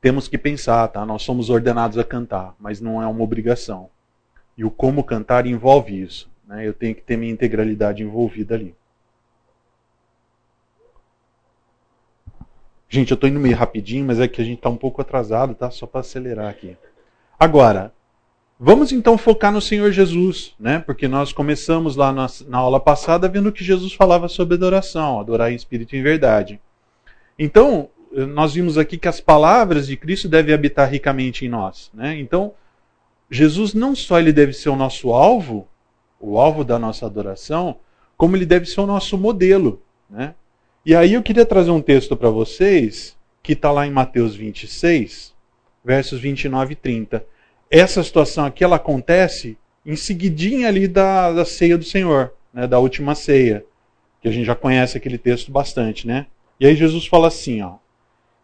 [0.00, 1.04] Temos que pensar, tá?
[1.04, 3.90] Nós somos ordenados a cantar, mas não é uma obrigação.
[4.56, 6.30] E o como cantar envolve isso.
[6.46, 6.66] Né?
[6.66, 8.74] Eu tenho que ter minha integralidade envolvida ali.
[12.88, 15.54] Gente, eu estou indo meio rapidinho, mas é que a gente está um pouco atrasado,
[15.54, 15.70] tá?
[15.70, 16.74] Só para acelerar aqui.
[17.38, 17.92] Agora,
[18.58, 20.78] vamos então focar no Senhor Jesus, né?
[20.80, 25.52] Porque nós começamos lá na, na aula passada vendo que Jesus falava sobre adoração, adorar
[25.52, 26.60] em espírito e em verdade.
[27.38, 32.18] Então, nós vimos aqui que as palavras de Cristo devem habitar ricamente em nós, né?
[32.18, 32.52] Então,
[33.30, 35.68] Jesus não só ele deve ser o nosso alvo,
[36.18, 37.76] o alvo da nossa adoração,
[38.16, 40.34] como ele deve ser o nosso modelo, né?
[40.84, 45.34] E aí eu queria trazer um texto para vocês, que está lá em Mateus 26,
[45.84, 47.26] versos 29 e 30.
[47.70, 52.78] Essa situação aqui, ela acontece em seguidinha ali da, da ceia do Senhor, né, da
[52.78, 53.64] última ceia,
[54.20, 56.26] que a gente já conhece aquele texto bastante, né?
[56.58, 57.76] E aí Jesus fala assim, ó,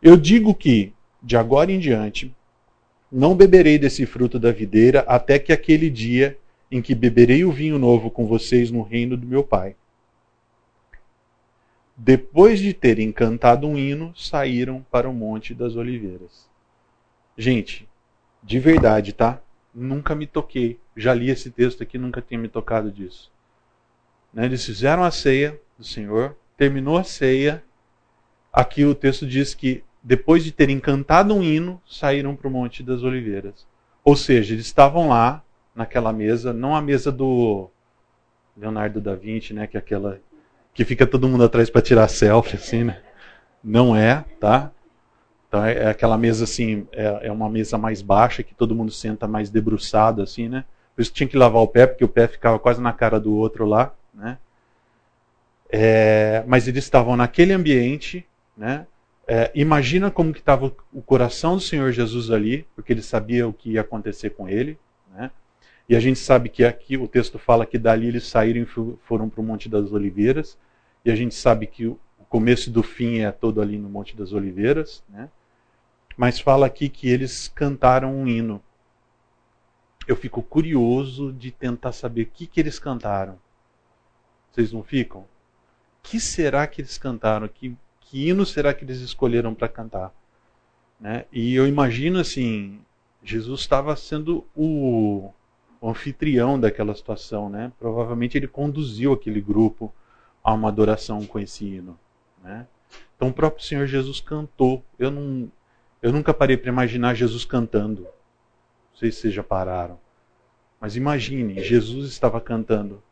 [0.02, 2.34] eu digo que, de agora em diante,
[3.10, 6.38] não beberei desse fruto da videira até que aquele dia
[6.70, 9.76] em que beberei o vinho novo com vocês no reino do meu Pai.
[11.96, 16.48] Depois de terem cantado um hino, saíram para o Monte das Oliveiras.
[17.38, 17.88] Gente,
[18.44, 19.40] de verdade, tá?
[19.74, 20.78] Nunca me toquei.
[20.96, 23.32] Já li esse texto aqui, nunca tinha me tocado disso.
[24.32, 24.44] Né?
[24.44, 27.64] Eles fizeram a ceia do Senhor, terminou a ceia.
[28.52, 32.82] Aqui o texto diz que depois de terem cantado um hino, saíram para o Monte
[32.82, 33.66] das Oliveiras.
[34.04, 35.42] Ou seja, eles estavam lá,
[35.74, 37.70] naquela mesa, não a mesa do
[38.54, 40.20] Leonardo da Vinci, né, que é aquela
[40.74, 43.00] que fica todo mundo atrás para tirar selfie, assim, né?
[43.62, 44.70] Não é, tá?
[45.54, 48.90] Então é, é aquela mesa assim, é, é, uma mesa mais baixa que todo mundo
[48.90, 50.64] senta mais debruçado, assim, né?
[50.96, 53.32] Por isso tinha que lavar o pé, porque o pé ficava quase na cara do
[53.36, 54.36] outro lá, né?
[55.70, 58.26] É, mas eles estavam naquele ambiente,
[58.56, 58.84] né?
[59.28, 63.52] É, imagina como que estava o coração do Senhor Jesus ali, porque ele sabia o
[63.52, 64.76] que ia acontecer com ele,
[65.14, 65.30] né?
[65.88, 69.28] E a gente sabe que aqui o texto fala que dali eles saíram e foram
[69.28, 70.58] para o Monte das Oliveiras.
[71.04, 71.98] E a gente sabe que o
[72.28, 75.28] começo do fim é todo ali no Monte das Oliveiras, né?
[76.16, 78.62] Mas fala aqui que eles cantaram um hino.
[80.06, 83.38] Eu fico curioso de tentar saber o que, que eles cantaram.
[84.52, 85.22] Vocês não ficam?
[85.22, 85.26] O
[86.02, 87.48] que será que eles cantaram?
[87.48, 90.12] Que, que hino será que eles escolheram para cantar?
[91.00, 91.24] Né?
[91.32, 92.80] E eu imagino assim,
[93.22, 95.32] Jesus estava sendo o
[95.84, 97.70] o anfitrião daquela situação, né?
[97.78, 99.92] Provavelmente ele conduziu aquele grupo
[100.42, 101.98] a uma adoração com esse hino,
[102.42, 102.66] né?
[103.14, 104.82] Então o próprio Senhor Jesus cantou.
[104.98, 105.52] Eu não,
[106.04, 108.02] eu nunca parei para imaginar Jesus cantando.
[108.02, 109.98] Não sei se vocês já pararam,
[110.78, 113.02] mas imagine, Jesus estava cantando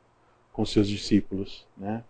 [0.53, 2.05] com seus discípulos, né?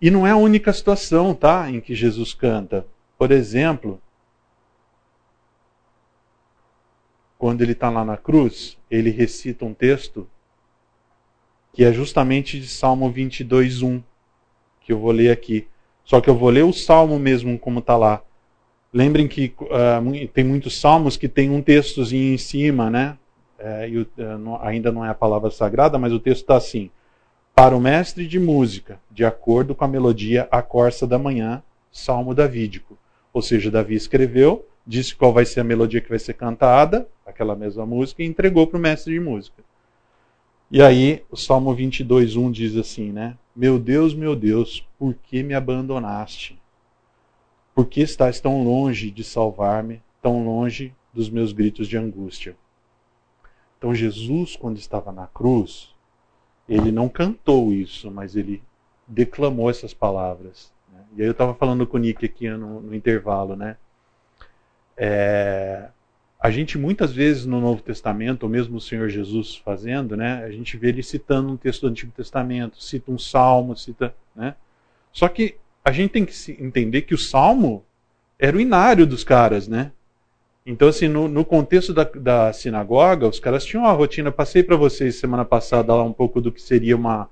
[0.00, 2.84] E não é a única situação, tá, em que Jesus canta.
[3.16, 4.02] Por exemplo,
[7.38, 10.28] quando ele está lá na cruz, ele recita um texto
[11.72, 14.02] que é justamente de Salmo 22, 1,
[14.80, 15.68] que eu vou ler aqui.
[16.04, 18.24] Só que eu vou ler o salmo mesmo como está lá.
[18.92, 23.18] Lembrem que uh, tem muitos salmos que tem um textozinho em cima, né?
[23.58, 24.08] É, e, uh,
[24.60, 26.90] ainda não é a palavra sagrada, mas o texto está assim:
[27.54, 32.34] Para o mestre de música, de acordo com a melodia A Corça da Manhã, Salmo
[32.34, 32.96] Davídico.
[33.32, 37.54] Ou seja, Davi escreveu, disse qual vai ser a melodia que vai ser cantada, aquela
[37.54, 39.62] mesma música, e entregou para o mestre de música.
[40.70, 43.36] E aí, o Salmo 22, 1 diz assim, né?
[43.54, 46.58] Meu Deus, meu Deus, por que me abandonaste?
[47.76, 52.56] Por que estás tão longe de salvar-me, tão longe dos meus gritos de angústia?
[53.76, 55.94] Então, Jesus, quando estava na cruz,
[56.66, 58.62] ele não cantou isso, mas ele
[59.06, 60.72] declamou essas palavras.
[60.90, 61.00] Né?
[61.18, 63.76] E aí eu estava falando com o Nick aqui no, no intervalo, né?
[64.96, 65.90] É,
[66.40, 70.50] a gente muitas vezes no Novo Testamento, ou mesmo o Senhor Jesus fazendo, né, a
[70.50, 74.54] gente vê ele citando um texto do Antigo Testamento, cita um salmo, cita, né?
[75.12, 75.56] Só que
[75.86, 77.84] a gente tem que entender que o salmo
[78.36, 79.92] era o inário dos caras, né?
[80.66, 84.32] Então, assim, no, no contexto da, da, sinagoga, os caras tinham uma rotina.
[84.32, 87.30] Passei para vocês semana passada lá um pouco do que seria uma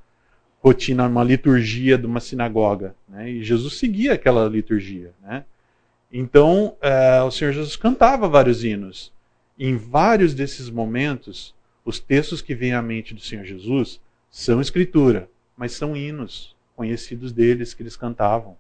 [0.61, 3.29] rotina, uma liturgia de uma sinagoga, né?
[3.29, 5.45] E Jesus seguia aquela liturgia, né?
[6.13, 9.13] Então, é, o Senhor Jesus cantava vários hinos.
[9.59, 11.53] E em vários desses momentos,
[11.85, 14.01] os textos que vêm à mente do Senhor Jesus
[14.31, 18.57] são escritura, mas são hinos conhecidos deles que eles cantavam.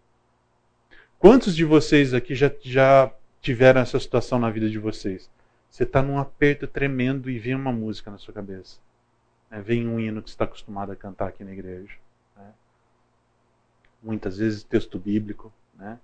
[1.18, 5.30] Quantos de vocês aqui já, já tiveram essa situação na vida de vocês?
[5.70, 8.78] Você está num aperto tremendo e vem uma música na sua cabeça.
[9.50, 9.60] Né?
[9.60, 11.94] Vem um hino que você está acostumado a cantar aqui na igreja.
[12.36, 12.52] Né?
[14.02, 15.98] Muitas vezes texto bíblico, né?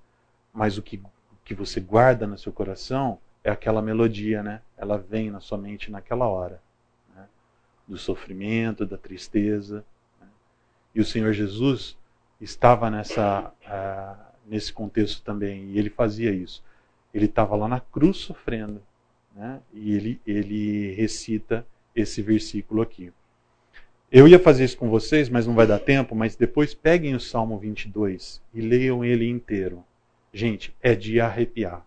[0.53, 4.61] mas o que, o que você guarda no seu coração é aquela melodia, né?
[4.77, 6.61] Ela vem na sua mente naquela hora,
[7.15, 7.27] né?
[7.87, 9.85] do sofrimento, da tristeza.
[10.21, 10.27] Né?
[10.95, 11.97] E o Senhor Jesus
[12.41, 16.63] estava nessa uh, nesse contexto também e ele fazia isso.
[17.13, 18.83] Ele estava lá na cruz sofrendo
[19.35, 19.61] né?
[19.73, 23.13] E ele, ele recita esse versículo aqui.
[24.11, 26.15] Eu ia fazer isso com vocês, mas não vai dar tempo.
[26.15, 29.85] Mas depois peguem o Salmo 22 e leiam ele inteiro.
[30.33, 31.85] Gente, é de arrepiar.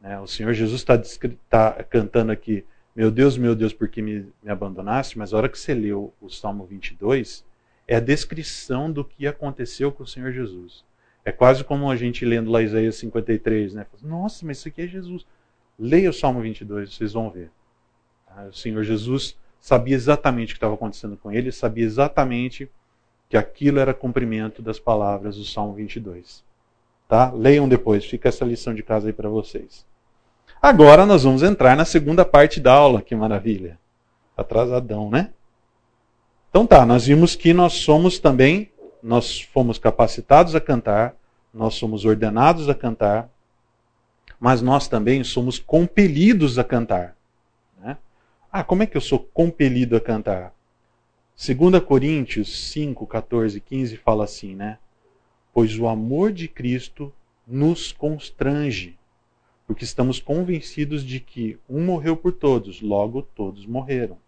[0.00, 0.18] Né?
[0.18, 1.00] O Senhor Jesus está
[1.48, 5.16] tá cantando aqui: Meu Deus, meu Deus, por que me, me abandonaste?
[5.16, 7.44] Mas a hora que você leu o Salmo 22,
[7.86, 10.84] é a descrição do que aconteceu com o Senhor Jesus.
[11.24, 13.86] É quase como a gente lendo lá Isaías 53, né?
[14.02, 15.24] Nossa, mas isso aqui é Jesus.
[15.78, 17.50] Leia o Salmo 22, vocês vão ver.
[18.26, 22.68] Ah, o Senhor Jesus sabia exatamente o que estava acontecendo com ele, sabia exatamente
[23.28, 26.44] que aquilo era cumprimento das palavras do Salmo 22.
[27.08, 27.30] Tá?
[27.30, 29.86] Leiam depois, fica essa lição de casa aí para vocês.
[30.60, 33.78] Agora nós vamos entrar na segunda parte da aula, que maravilha.
[34.36, 35.32] Atrasadão, né?
[36.52, 38.70] Então tá, nós vimos que nós somos também,
[39.02, 41.16] nós fomos capacitados a cantar,
[41.52, 43.30] nós somos ordenados a cantar,
[44.38, 47.16] mas nós também somos compelidos a cantar.
[47.80, 47.96] Né?
[48.52, 50.54] Ah, como é que eu sou compelido a cantar?
[51.42, 54.76] 2 Coríntios 5, 14 15 fala assim, né?
[55.54, 57.10] Pois o amor de Cristo
[57.46, 58.98] nos constrange,
[59.66, 64.18] porque estamos convencidos de que um morreu por todos, logo todos morreram.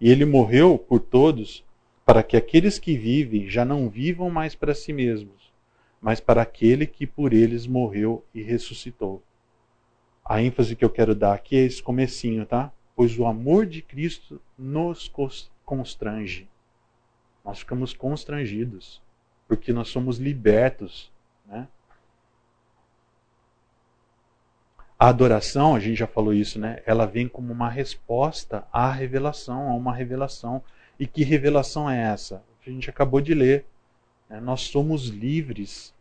[0.00, 1.64] E ele morreu por todos
[2.04, 5.52] para que aqueles que vivem já não vivam mais para si mesmos,
[6.00, 9.22] mas para aquele que por eles morreu e ressuscitou.
[10.24, 12.72] A ênfase que eu quero dar aqui é esse comecinho, tá?
[12.96, 15.10] Pois o amor de Cristo nos
[15.64, 16.48] constrange.
[17.44, 19.02] Nós ficamos constrangidos,
[19.46, 21.12] porque nós somos libertos,
[21.46, 21.68] né?
[25.04, 26.82] A adoração, a gente já falou isso, né?
[26.86, 30.62] Ela vem como uma resposta à revelação, a uma revelação.
[30.98, 32.42] E que revelação é essa?
[32.66, 33.66] A gente acabou de ler.
[34.30, 34.40] Né?
[34.40, 35.92] Nós somos livres.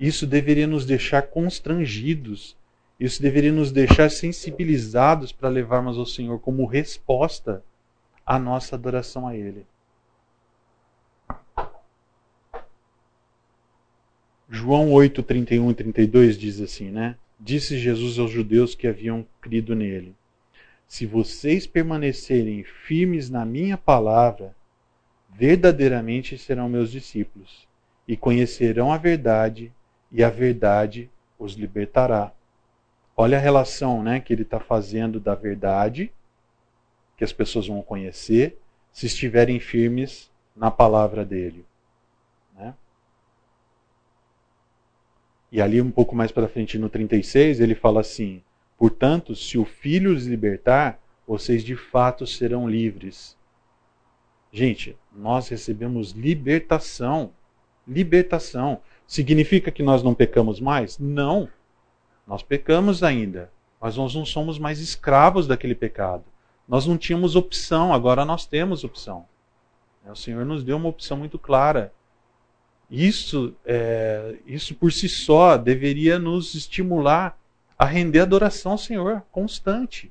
[0.00, 2.56] Isso deveria nos deixar constrangidos
[2.98, 7.62] isso deveria nos deixar sensibilizados para levarmos ao Senhor como resposta
[8.26, 9.64] à nossa adoração a Ele.
[14.50, 17.16] João 8, 31 e 32 diz assim, né?
[17.40, 20.14] Disse Jesus aos judeus que haviam crido nele:
[20.88, 24.56] Se vocês permanecerem firmes na minha palavra,
[25.30, 27.68] verdadeiramente serão meus discípulos,
[28.08, 29.72] e conhecerão a verdade,
[30.10, 31.08] e a verdade
[31.38, 32.32] os libertará.
[33.16, 36.12] Olha a relação né, que ele está fazendo da verdade,
[37.16, 38.58] que as pessoas vão conhecer,
[38.92, 41.64] se estiverem firmes na palavra dele.
[45.50, 48.42] E ali, um pouco mais para frente, no 36, ele fala assim:
[48.76, 53.36] Portanto, se o filho os libertar, vocês de fato serão livres.
[54.52, 57.32] Gente, nós recebemos libertação.
[57.86, 58.80] Libertação.
[59.06, 60.98] Significa que nós não pecamos mais?
[60.98, 61.48] Não.
[62.26, 66.24] Nós pecamos ainda, mas nós não somos mais escravos daquele pecado.
[66.66, 69.26] Nós não tínhamos opção, agora nós temos opção.
[70.06, 71.92] O Senhor nos deu uma opção muito clara.
[72.90, 77.38] Isso, é, isso por si só deveria nos estimular
[77.78, 80.10] a render adoração ao Senhor constante,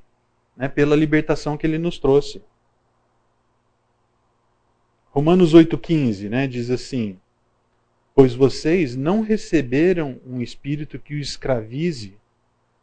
[0.56, 2.40] né, pela libertação que Ele nos trouxe.
[5.10, 7.18] Romanos 8,15 né, diz assim:
[8.14, 12.16] Pois vocês não receberam um espírito que os escravize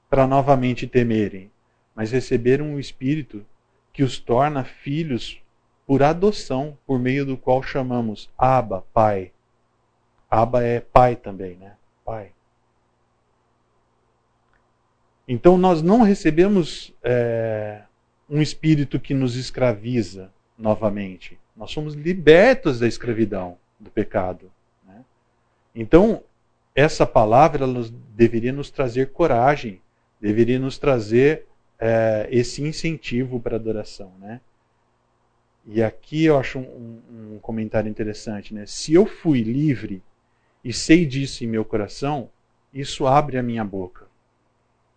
[0.09, 1.49] para novamente temerem,
[1.95, 3.45] mas receberam um espírito
[3.93, 5.41] que os torna filhos
[5.87, 9.31] por adoção, por meio do qual chamamos Abba, Pai.
[10.35, 11.73] Abba é pai também, né?
[12.03, 12.31] Pai.
[15.27, 17.83] Então nós não recebemos é,
[18.29, 21.39] um espírito que nos escraviza novamente.
[21.55, 24.51] Nós somos libertos da escravidão, do pecado.
[25.75, 26.23] Então,
[26.73, 29.81] essa palavra ela deveria nos trazer coragem,
[30.21, 31.45] deveria nos trazer
[31.77, 34.39] é, esse incentivo para a adoração, né?
[35.65, 37.01] E aqui eu acho um,
[37.35, 38.65] um, comentário interessante, né?
[38.65, 40.01] Se eu fui livre
[40.65, 42.27] e sei disso em meu coração,
[42.73, 44.07] isso abre a minha boca,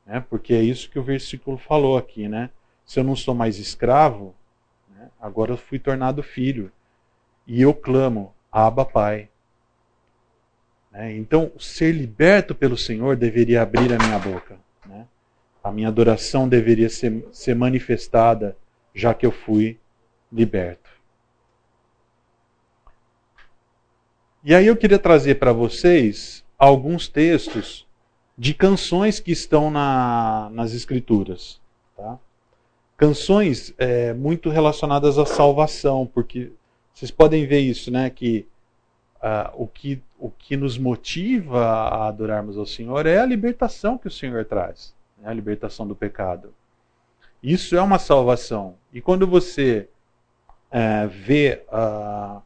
[0.07, 0.25] né?
[0.31, 2.49] Porque é isso que o versículo falou aqui, né?
[2.87, 4.35] Se eu não sou mais escravo,
[4.89, 5.11] né?
[5.21, 6.73] agora eu fui tornado filho
[7.47, 9.29] e eu clamo, Abba Pai.
[10.91, 11.15] Né?
[11.19, 14.57] Então, ser liberto pelo Senhor deveria abrir a minha boca.
[14.87, 15.07] Né?
[15.63, 18.57] A minha adoração deveria ser, ser manifestada
[18.95, 19.79] já que eu fui
[20.33, 20.88] liberto.
[24.49, 27.87] E aí eu queria trazer para vocês alguns textos
[28.35, 31.61] de canções que estão na, nas Escrituras.
[31.95, 32.19] Tá?
[32.97, 36.51] Canções é, muito relacionadas à salvação, porque
[36.95, 38.09] vocês podem ver isso, né?
[38.09, 38.49] Que,
[39.17, 44.09] uh, o que o que nos motiva a adorarmos ao Senhor é a libertação que
[44.09, 45.29] o Senhor traz, né?
[45.29, 46.55] a libertação do pecado.
[47.43, 48.77] Isso é uma salvação.
[48.95, 49.91] E quando você
[50.71, 52.41] é, vê uh,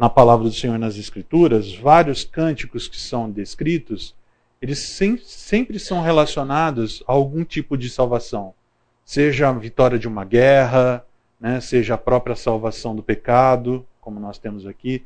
[0.00, 4.16] na palavra do Senhor nas Escrituras, vários cânticos que são descritos,
[4.60, 8.54] eles sem, sempre são relacionados a algum tipo de salvação.
[9.04, 11.04] Seja a vitória de uma guerra,
[11.38, 15.04] né, seja a própria salvação do pecado, como nós temos aqui.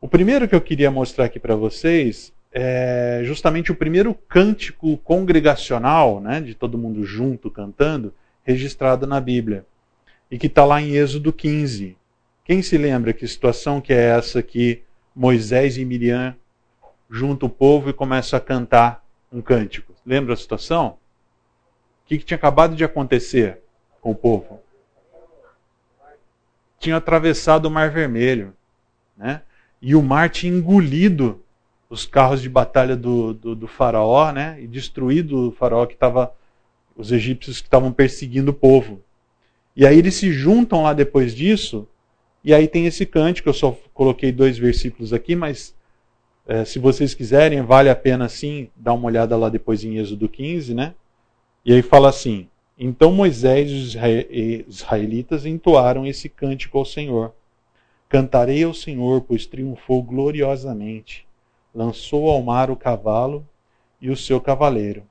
[0.00, 6.20] O primeiro que eu queria mostrar aqui para vocês é justamente o primeiro cântico congregacional,
[6.20, 8.14] né, de todo mundo junto cantando,
[8.44, 9.66] registrado na Bíblia,
[10.30, 11.96] e que está lá em Êxodo 15.
[12.44, 14.82] Quem se lembra que situação que é essa que
[15.14, 16.34] Moisés e Miriam
[17.08, 19.94] juntam o povo e começam a cantar um cântico?
[20.04, 20.98] Lembra a situação?
[22.04, 23.60] O que, que tinha acabado de acontecer
[24.00, 24.60] com o povo?
[26.80, 28.52] Tinha atravessado o Mar Vermelho,
[29.16, 29.42] né?
[29.80, 31.40] E o mar tinha engolido
[31.88, 34.60] os carros de batalha do, do, do faraó, né?
[34.60, 36.34] E destruído o faraó que estava,
[36.96, 39.00] os egípcios que estavam perseguindo o povo.
[39.76, 41.88] E aí eles se juntam lá depois disso
[42.44, 45.74] e aí tem esse cântico, eu só coloquei dois versículos aqui, mas
[46.44, 50.28] é, se vocês quiserem, vale a pena sim dar uma olhada lá depois em Êxodo
[50.28, 50.94] 15, né?
[51.64, 57.32] E aí fala assim: Então Moisés e os israelitas entoaram esse cântico ao Senhor.
[58.08, 61.24] Cantarei ao Senhor, pois triunfou gloriosamente.
[61.72, 63.46] Lançou ao mar o cavalo
[64.00, 65.04] e o seu cavaleiro.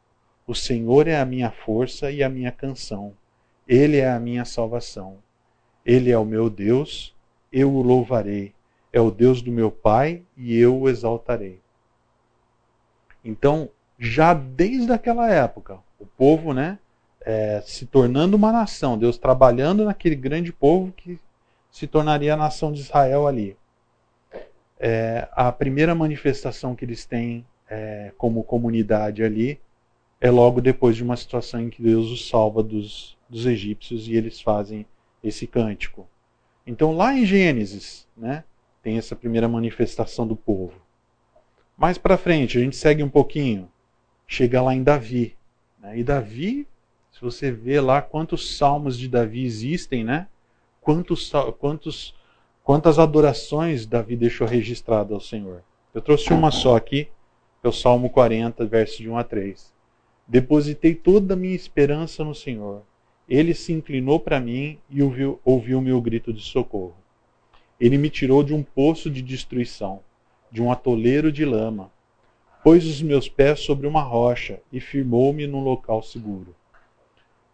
[0.45, 3.13] O Senhor é a minha força e a minha canção.
[3.65, 5.17] Ele é a minha salvação.
[5.85, 7.15] Ele é o meu Deus
[7.51, 8.53] eu o louvarei.
[8.93, 11.59] É o Deus do meu Pai e eu o exaltarei.
[13.23, 16.79] Então, já desde aquela época, o povo, né,
[17.21, 21.19] é, se tornando uma nação, Deus trabalhando naquele grande povo que
[21.69, 23.55] se tornaria a nação de Israel ali.
[24.79, 29.59] É, a primeira manifestação que eles têm é, como comunidade ali
[30.19, 34.15] é logo depois de uma situação em que Deus os salva dos, dos egípcios e
[34.15, 34.85] eles fazem
[35.23, 36.07] esse cântico.
[36.65, 38.43] Então, lá em Gênesis, né,
[38.83, 40.73] tem essa primeira manifestação do povo.
[41.77, 43.69] Mais para frente, a gente segue um pouquinho,
[44.27, 45.35] chega lá em Davi.
[45.79, 45.99] Né?
[45.99, 46.67] E Davi,
[47.11, 50.27] se você vê lá quantos salmos de Davi existem, né?
[50.79, 52.15] Quantos, quantos,
[52.63, 55.63] quantas adorações Davi deixou registrado ao Senhor.
[55.93, 59.73] Eu trouxe uma só aqui, que é o Salmo 40, versos de 1 a 3.
[60.27, 62.83] Depositei toda a minha esperança no Senhor
[63.31, 66.93] ele se inclinou para mim e ouviu, ouviu meu grito de socorro.
[67.79, 70.01] Ele me tirou de um poço de destruição,
[70.51, 71.89] de um atoleiro de lama.
[72.61, 76.53] Pôs os meus pés sobre uma rocha e firmou-me num local seguro.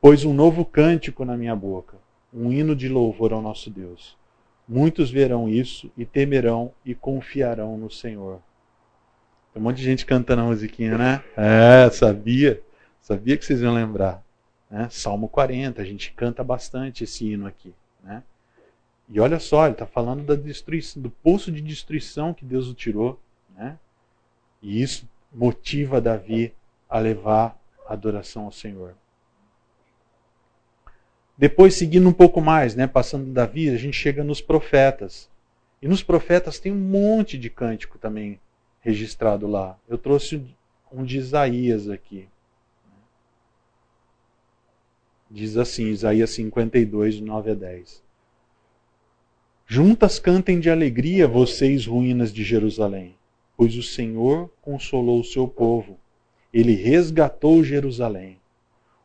[0.01, 1.97] Pôs um novo cântico na minha boca,
[2.33, 4.17] um hino de louvor ao nosso Deus.
[4.67, 8.39] Muitos verão isso e temerão e confiarão no Senhor.
[9.53, 11.23] Tem um monte de gente cantando a musiquinha, né?
[11.37, 12.63] É, sabia.
[12.99, 14.26] Sabia que vocês iam lembrar.
[14.69, 14.87] Né?
[14.89, 17.73] Salmo 40, a gente canta bastante esse hino aqui.
[18.03, 18.23] Né?
[19.09, 22.73] E olha só, ele está falando da destruição, do poço de destruição que Deus o
[22.73, 23.19] tirou.
[23.55, 23.77] Né?
[24.61, 26.53] E isso motiva Davi
[26.89, 27.57] a levar
[27.87, 28.95] a adoração ao Senhor.
[31.37, 35.29] Depois, seguindo um pouco mais, né, passando Davi, a gente chega nos profetas.
[35.79, 38.39] E nos profetas tem um monte de cântico também
[38.79, 39.77] registrado lá.
[39.87, 40.43] Eu trouxe
[40.91, 42.27] um de Isaías aqui.
[45.29, 48.03] Diz assim, Isaías 52, 9 a 10.
[49.65, 53.15] Juntas cantem de alegria, vocês, ruínas de Jerusalém,
[53.57, 55.97] pois o Senhor consolou o seu povo,
[56.53, 58.39] ele resgatou Jerusalém.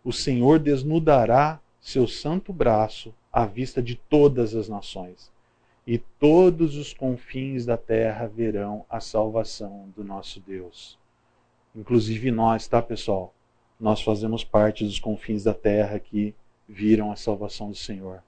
[0.05, 5.33] O Senhor desnudará seu santo braço à vista de todas as nações,
[5.85, 10.97] e todos os confins da terra verão a salvação do nosso Deus.
[11.75, 13.35] Inclusive nós, tá, pessoal?
[13.83, 16.37] Nós fazemos parte dos confins da terra que
[16.69, 18.23] viram a salvação do Senhor.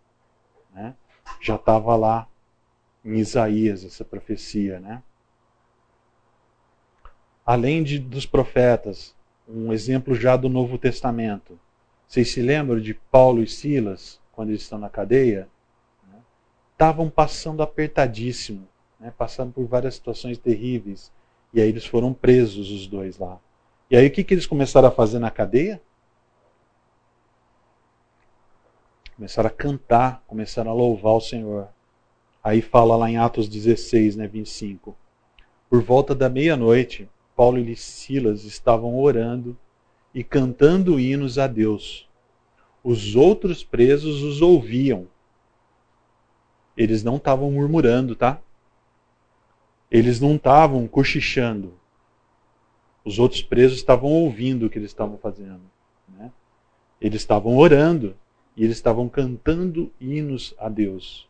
[0.75, 0.97] Né?
[1.41, 2.27] Já estava lá
[3.05, 4.81] em Isaías essa profecia.
[4.81, 5.01] Né?
[7.47, 9.15] Além de, dos profetas,
[9.49, 11.57] um exemplo já do Novo Testamento.
[12.09, 15.49] Vocês se lembram de Paulo e Silas, quando eles estão na cadeia?
[16.73, 18.67] Estavam passando apertadíssimo,
[18.99, 19.15] né?
[19.17, 21.13] passando por várias situações terríveis.
[21.53, 23.39] E aí eles foram presos, os dois lá.
[23.95, 25.81] E aí o que, que eles começaram a fazer na cadeia?
[29.15, 31.69] Começaram a cantar, começaram a louvar o Senhor.
[32.43, 34.97] Aí fala lá em Atos 16, né, 25.
[35.71, 39.57] Por volta da meia-noite, Paulo e Silas estavam orando
[40.13, 42.09] e cantando hinos a Deus.
[42.83, 45.07] Os outros presos os ouviam.
[46.77, 48.41] Eles não estavam murmurando, tá?
[49.89, 51.79] Eles não estavam cochichando.
[53.05, 55.61] Os outros presos estavam ouvindo o que eles estavam fazendo.
[56.09, 56.33] Né?
[57.01, 58.17] Eles estavam orando
[58.57, 61.29] e eles estavam cantando hinos a Deus.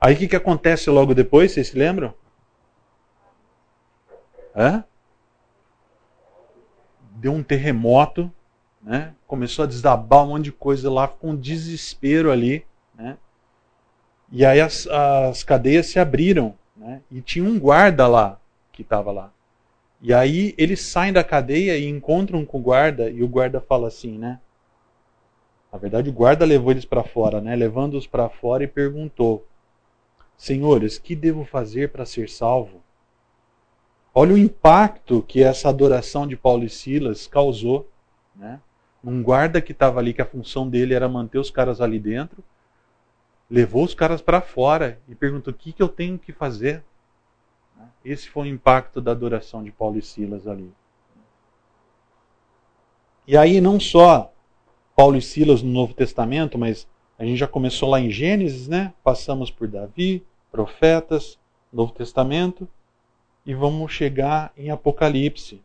[0.00, 1.52] Aí o que, que acontece logo depois?
[1.52, 2.14] Vocês se lembram?
[4.54, 4.84] Hã?
[7.12, 8.32] Deu um terremoto,
[8.82, 9.14] né?
[9.26, 12.64] começou a desabar um monte de coisa lá, ficou um desespero ali.
[12.94, 13.18] Né?
[14.30, 16.54] E aí as, as cadeias se abriram.
[16.76, 17.02] Né?
[17.10, 18.38] E tinha um guarda lá,
[18.72, 19.32] que estava lá.
[20.00, 23.88] E aí eles saem da cadeia e encontram com o guarda, e o guarda fala
[23.88, 24.40] assim, né?
[25.72, 27.54] Na verdade, o guarda levou eles para fora, né?
[27.54, 29.46] Levando-os para fora e perguntou:
[30.36, 32.82] Senhores, que devo fazer para ser salvo?
[34.14, 37.90] Olha o impacto que essa adoração de Paulo e Silas causou,
[38.34, 38.60] né?
[39.04, 42.42] Um guarda que estava ali, que a função dele era manter os caras ali dentro,
[43.50, 46.82] levou os caras para fora e perguntou: o que, que eu tenho que fazer?
[48.04, 50.72] Esse foi o impacto da adoração de Paulo e Silas ali.
[53.26, 54.32] E aí, não só
[54.94, 56.86] Paulo e Silas no Novo Testamento, mas
[57.18, 58.94] a gente já começou lá em Gênesis, né?
[59.02, 61.38] Passamos por Davi, profetas,
[61.72, 62.68] Novo Testamento,
[63.44, 65.60] e vamos chegar em Apocalipse.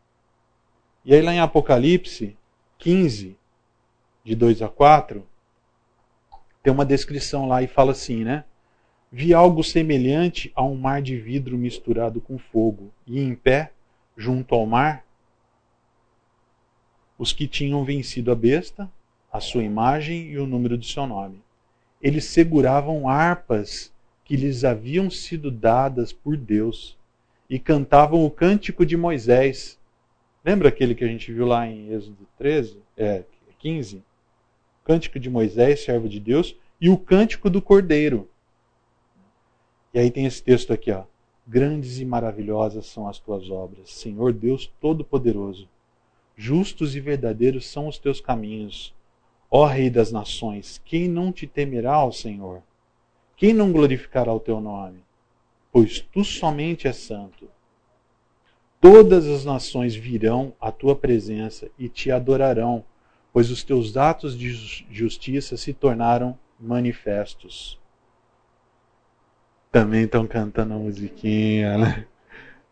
[1.05, 2.35] E aí, lá em Apocalipse
[2.79, 3.37] 15,
[4.23, 5.27] de 2 a 4,
[6.63, 8.43] tem uma descrição lá e fala assim, né?
[9.11, 13.71] Vi algo semelhante a um mar de vidro misturado com fogo, e em pé,
[14.15, 15.05] junto ao mar,
[17.17, 18.89] os que tinham vencido a besta,
[19.31, 21.41] a sua imagem e o número de seu nome.
[22.01, 23.91] Eles seguravam harpas
[24.23, 26.97] que lhes haviam sido dadas por Deus
[27.49, 29.77] e cantavam o cântico de Moisés.
[30.43, 33.23] Lembra aquele que a gente viu lá em Êxodo 13, é,
[33.59, 34.01] 15?
[34.83, 38.27] cântico de Moisés, servo de Deus, e o cântico do Cordeiro.
[39.93, 41.03] E aí tem esse texto aqui, ó.
[41.45, 45.67] Grandes e maravilhosas são as tuas obras, Senhor Deus Todo-Poderoso.
[46.35, 48.95] Justos e verdadeiros são os teus caminhos,
[49.49, 50.81] ó Rei das nações.
[50.85, 52.61] Quem não te temerá ao Senhor?
[53.35, 55.03] Quem não glorificará o teu nome?
[55.71, 57.49] Pois tu somente és santo.
[58.79, 62.83] Todas as nações virão à tua presença e te adorarão,
[63.33, 64.51] pois os teus atos de
[64.89, 67.80] justiça se tornaram manifestos.
[69.71, 72.05] Também estão cantando a musiquinha, né?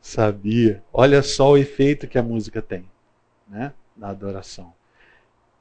[0.01, 0.83] Sabia.
[0.91, 2.85] Olha só o efeito que a música tem,
[3.47, 3.73] né?
[3.95, 4.73] Na adoração.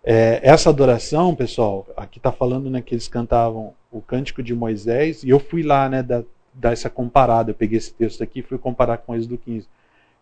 [0.02, 5.22] É, essa adoração, pessoal, aqui está falando né, que eles cantavam o cântico de Moisés,
[5.22, 6.24] e eu fui lá, né, dar,
[6.54, 7.50] dar essa comparada.
[7.50, 9.68] Eu peguei esse texto aqui e fui comparar com Êxodo 15.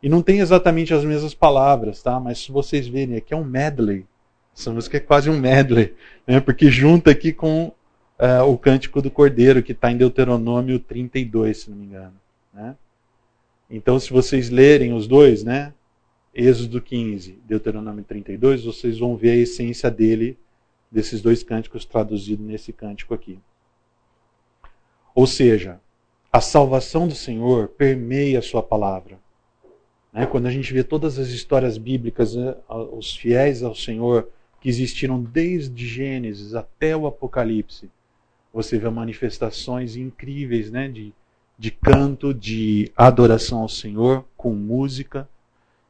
[0.02, 2.18] E não tem exatamente as mesmas palavras, tá?
[2.20, 4.06] Mas se vocês verem, aqui é um medley
[4.56, 5.94] essa música é quase um medley,
[6.26, 6.40] né?
[6.40, 7.70] porque junta aqui com
[8.18, 12.14] uh, o Cântico do Cordeiro, que está em Deuteronômio 32, se não me engano.
[12.52, 12.76] Né?
[13.70, 15.72] Então, se vocês lerem os dois, né?
[16.34, 20.38] Êxodo 15, Deuteronômio 32, vocês vão ver a essência dele,
[20.90, 23.38] desses dois cânticos traduzidos nesse cântico aqui.
[25.14, 25.80] Ou seja,
[26.30, 29.18] a salvação do Senhor permeia a sua palavra.
[30.12, 30.26] Né?
[30.26, 32.54] Quando a gente vê todas as histórias bíblicas, né?
[32.68, 34.28] os fiéis ao Senhor
[34.60, 37.90] que existiram desde Gênesis até o Apocalipse.
[38.56, 41.12] Você vê manifestações incríveis né, de,
[41.58, 45.28] de canto, de adoração ao Senhor, com música,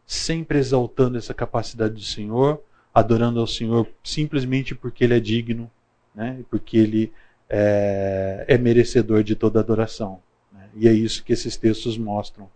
[0.04, 2.60] sempre exaltando essa capacidade do Senhor,
[2.92, 5.70] adorando ao Senhor simplesmente porque Ele é digno,
[6.12, 7.12] né, porque Ele
[7.48, 10.20] é, é merecedor de toda adoração.
[10.52, 12.50] Né, e é isso que esses textos mostram.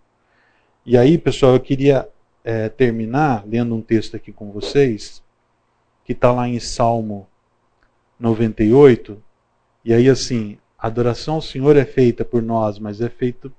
[0.84, 2.08] E aí, pessoal, eu queria
[2.42, 5.22] é, terminar lendo um texto aqui com vocês
[6.04, 7.28] que está lá em Salmo
[8.18, 9.29] 98.
[9.84, 13.50] E aí, assim, a adoração ao Senhor é feita por nós, mas é feita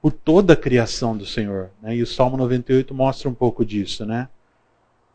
[0.00, 1.70] por toda a criação do Senhor.
[1.82, 1.96] Né?
[1.96, 4.28] E o Salmo 98 mostra um pouco disso, né?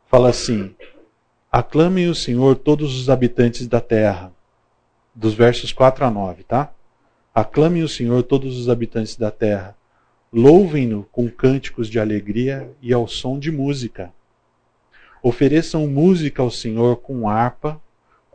[0.08, 0.76] Fala assim:
[1.52, 4.32] Aclamem o Senhor todos os habitantes da terra.
[5.14, 6.72] Dos versos 4 a 9, tá?
[7.34, 9.76] Aclamem o Senhor todos os habitantes da terra.
[10.32, 14.14] Louvem-no com cânticos de alegria e ao som de música.
[15.24, 17.82] Ofereçam música ao Senhor com harpa,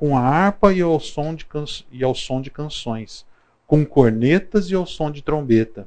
[0.00, 1.46] com a harpa e ao som de,
[1.92, 3.26] e ao som de canções,
[3.66, 5.86] com cornetas e ao som de trombeta.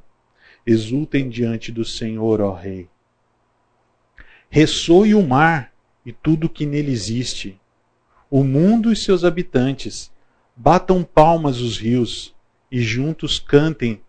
[0.63, 2.87] Exultem diante do Senhor, ó Rei.
[4.51, 5.73] Ressoe o mar
[6.05, 7.59] e tudo que nele existe,
[8.29, 10.13] o mundo e seus habitantes,
[10.55, 12.35] Batam palmas os rios
[12.71, 13.99] e juntos cantem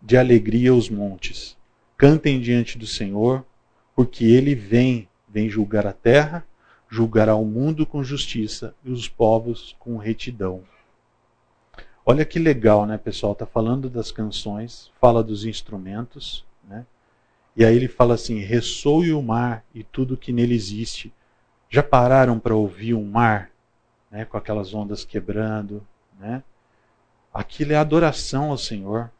[0.00, 1.54] de alegria os montes.
[1.98, 3.44] Cantem diante do Senhor,
[3.94, 6.46] porque ele vem, vem julgar a terra,
[6.88, 10.62] julgará o mundo com justiça e os povos com retidão.
[12.04, 13.34] Olha que legal, né, pessoal?
[13.34, 16.86] Tá falando das canções, fala dos instrumentos, né?
[17.56, 21.12] E aí ele fala assim: ressoe o mar e tudo que nele existe.
[21.68, 23.50] Já pararam para ouvir um mar,
[24.08, 25.84] né, com aquelas ondas quebrando,
[26.18, 26.44] né?
[27.34, 29.10] Aquilo é adoração ao Senhor,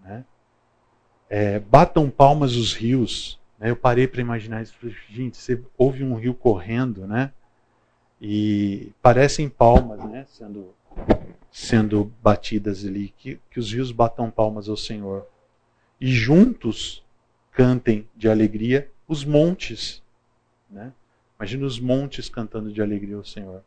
[0.00, 0.24] né?
[1.30, 3.37] É, batam palmas os rios.
[3.60, 4.74] Eu parei para imaginar isso.
[5.10, 7.32] Gente, você ouve um rio correndo, né?
[8.20, 10.24] E parecem palmas, né?
[10.28, 10.74] Sendo
[11.50, 15.26] sendo batidas ali, que, que os rios batam palmas ao Senhor.
[16.00, 17.04] E juntos
[17.52, 20.02] cantem de alegria os montes.
[20.70, 20.92] Né?
[21.38, 23.62] Imagina os montes cantando de alegria ao Senhor.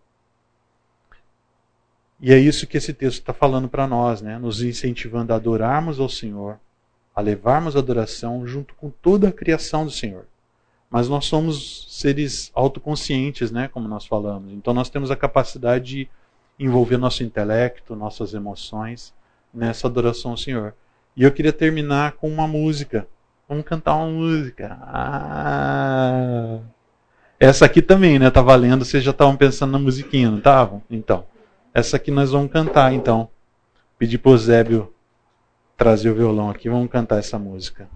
[2.19, 4.37] E é isso que esse texto está falando para nós, né?
[4.37, 6.59] nos incentivando a adorarmos ao Senhor,
[7.15, 10.25] a levarmos a adoração junto com toda a criação do Senhor.
[10.89, 13.67] Mas nós somos seres autoconscientes, né?
[13.67, 14.51] como nós falamos.
[14.51, 16.09] Então nós temos a capacidade de
[16.59, 19.13] envolver nosso intelecto, nossas emoções
[19.53, 20.73] nessa adoração ao Senhor.
[21.15, 23.07] E eu queria terminar com uma música.
[23.47, 24.77] Vamos cantar uma música.
[24.81, 26.59] Ah.
[27.39, 28.29] Essa aqui também, né?
[28.29, 28.85] Tá valendo.
[28.85, 30.81] Vocês já estavam pensando na musiquinha, não estavam?
[30.89, 31.25] Então,
[31.73, 33.29] essa aqui nós vamos cantar, então.
[33.97, 34.93] Pedir pro Zébio
[35.77, 36.69] trazer o violão aqui.
[36.69, 37.89] Vamos cantar essa música.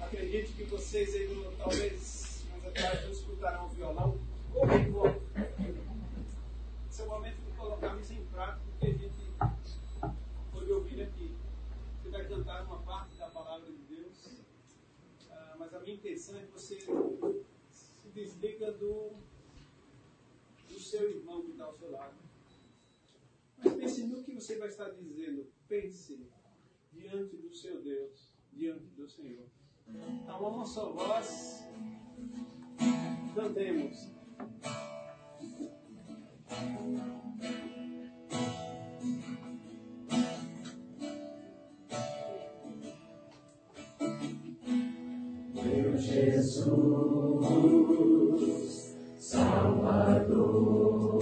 [0.00, 4.18] Acredito que vocês aí, talvez, mais atrás, escutarão o violão.
[4.54, 4.66] Ou
[18.82, 19.12] do,
[20.68, 22.14] do seu irmão que está ao seu lado.
[23.58, 25.46] Mas pense no que você vai estar dizendo.
[25.68, 26.28] Pense
[26.92, 29.46] diante do seu Deus, diante do Senhor.
[29.86, 31.64] Então, uma só voz,
[33.34, 34.10] cantemos.
[45.54, 46.82] Meu Jesus.
[49.18, 51.20] Salvador,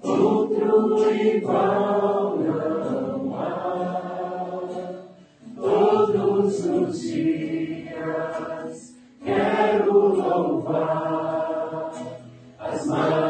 [0.00, 4.02] outro igual não há.
[5.56, 11.90] Todos os dias quero louvar
[12.58, 13.21] as maravilhas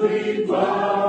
[0.00, 0.99] outro igual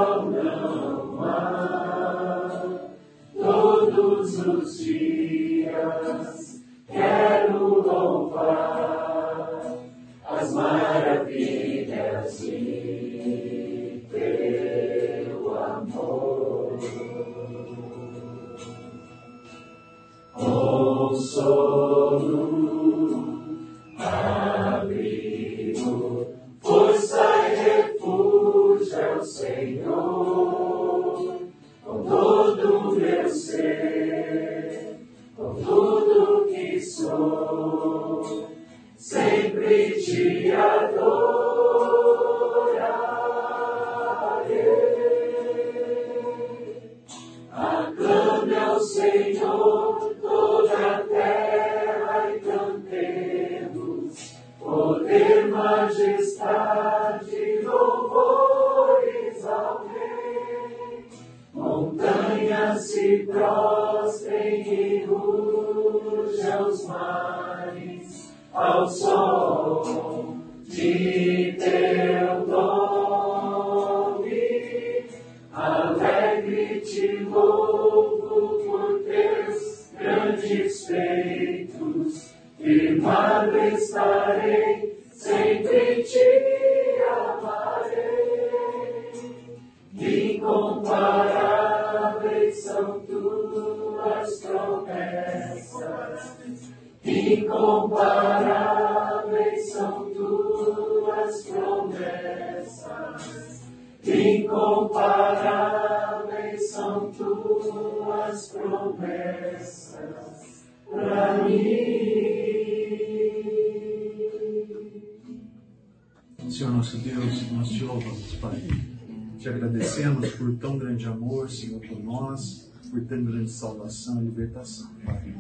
[120.02, 125.36] agradecemos por tão grande amor, Senhor, por nós, por tão grande salvação e libertação, Pai.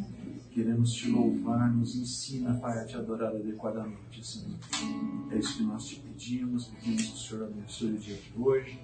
[0.52, 4.58] Queremos te louvar, nos ensina, Pai, a te adorar adequadamente, Senhor.
[5.32, 8.80] É isso que nós te pedimos, pedimos que o Senhor abençoe o dia de hoje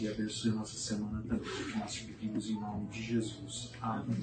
[0.00, 1.50] e abençoe a nossa semana também.
[1.76, 3.72] Nós te pedimos em nome de Jesus.
[3.82, 4.16] Amém.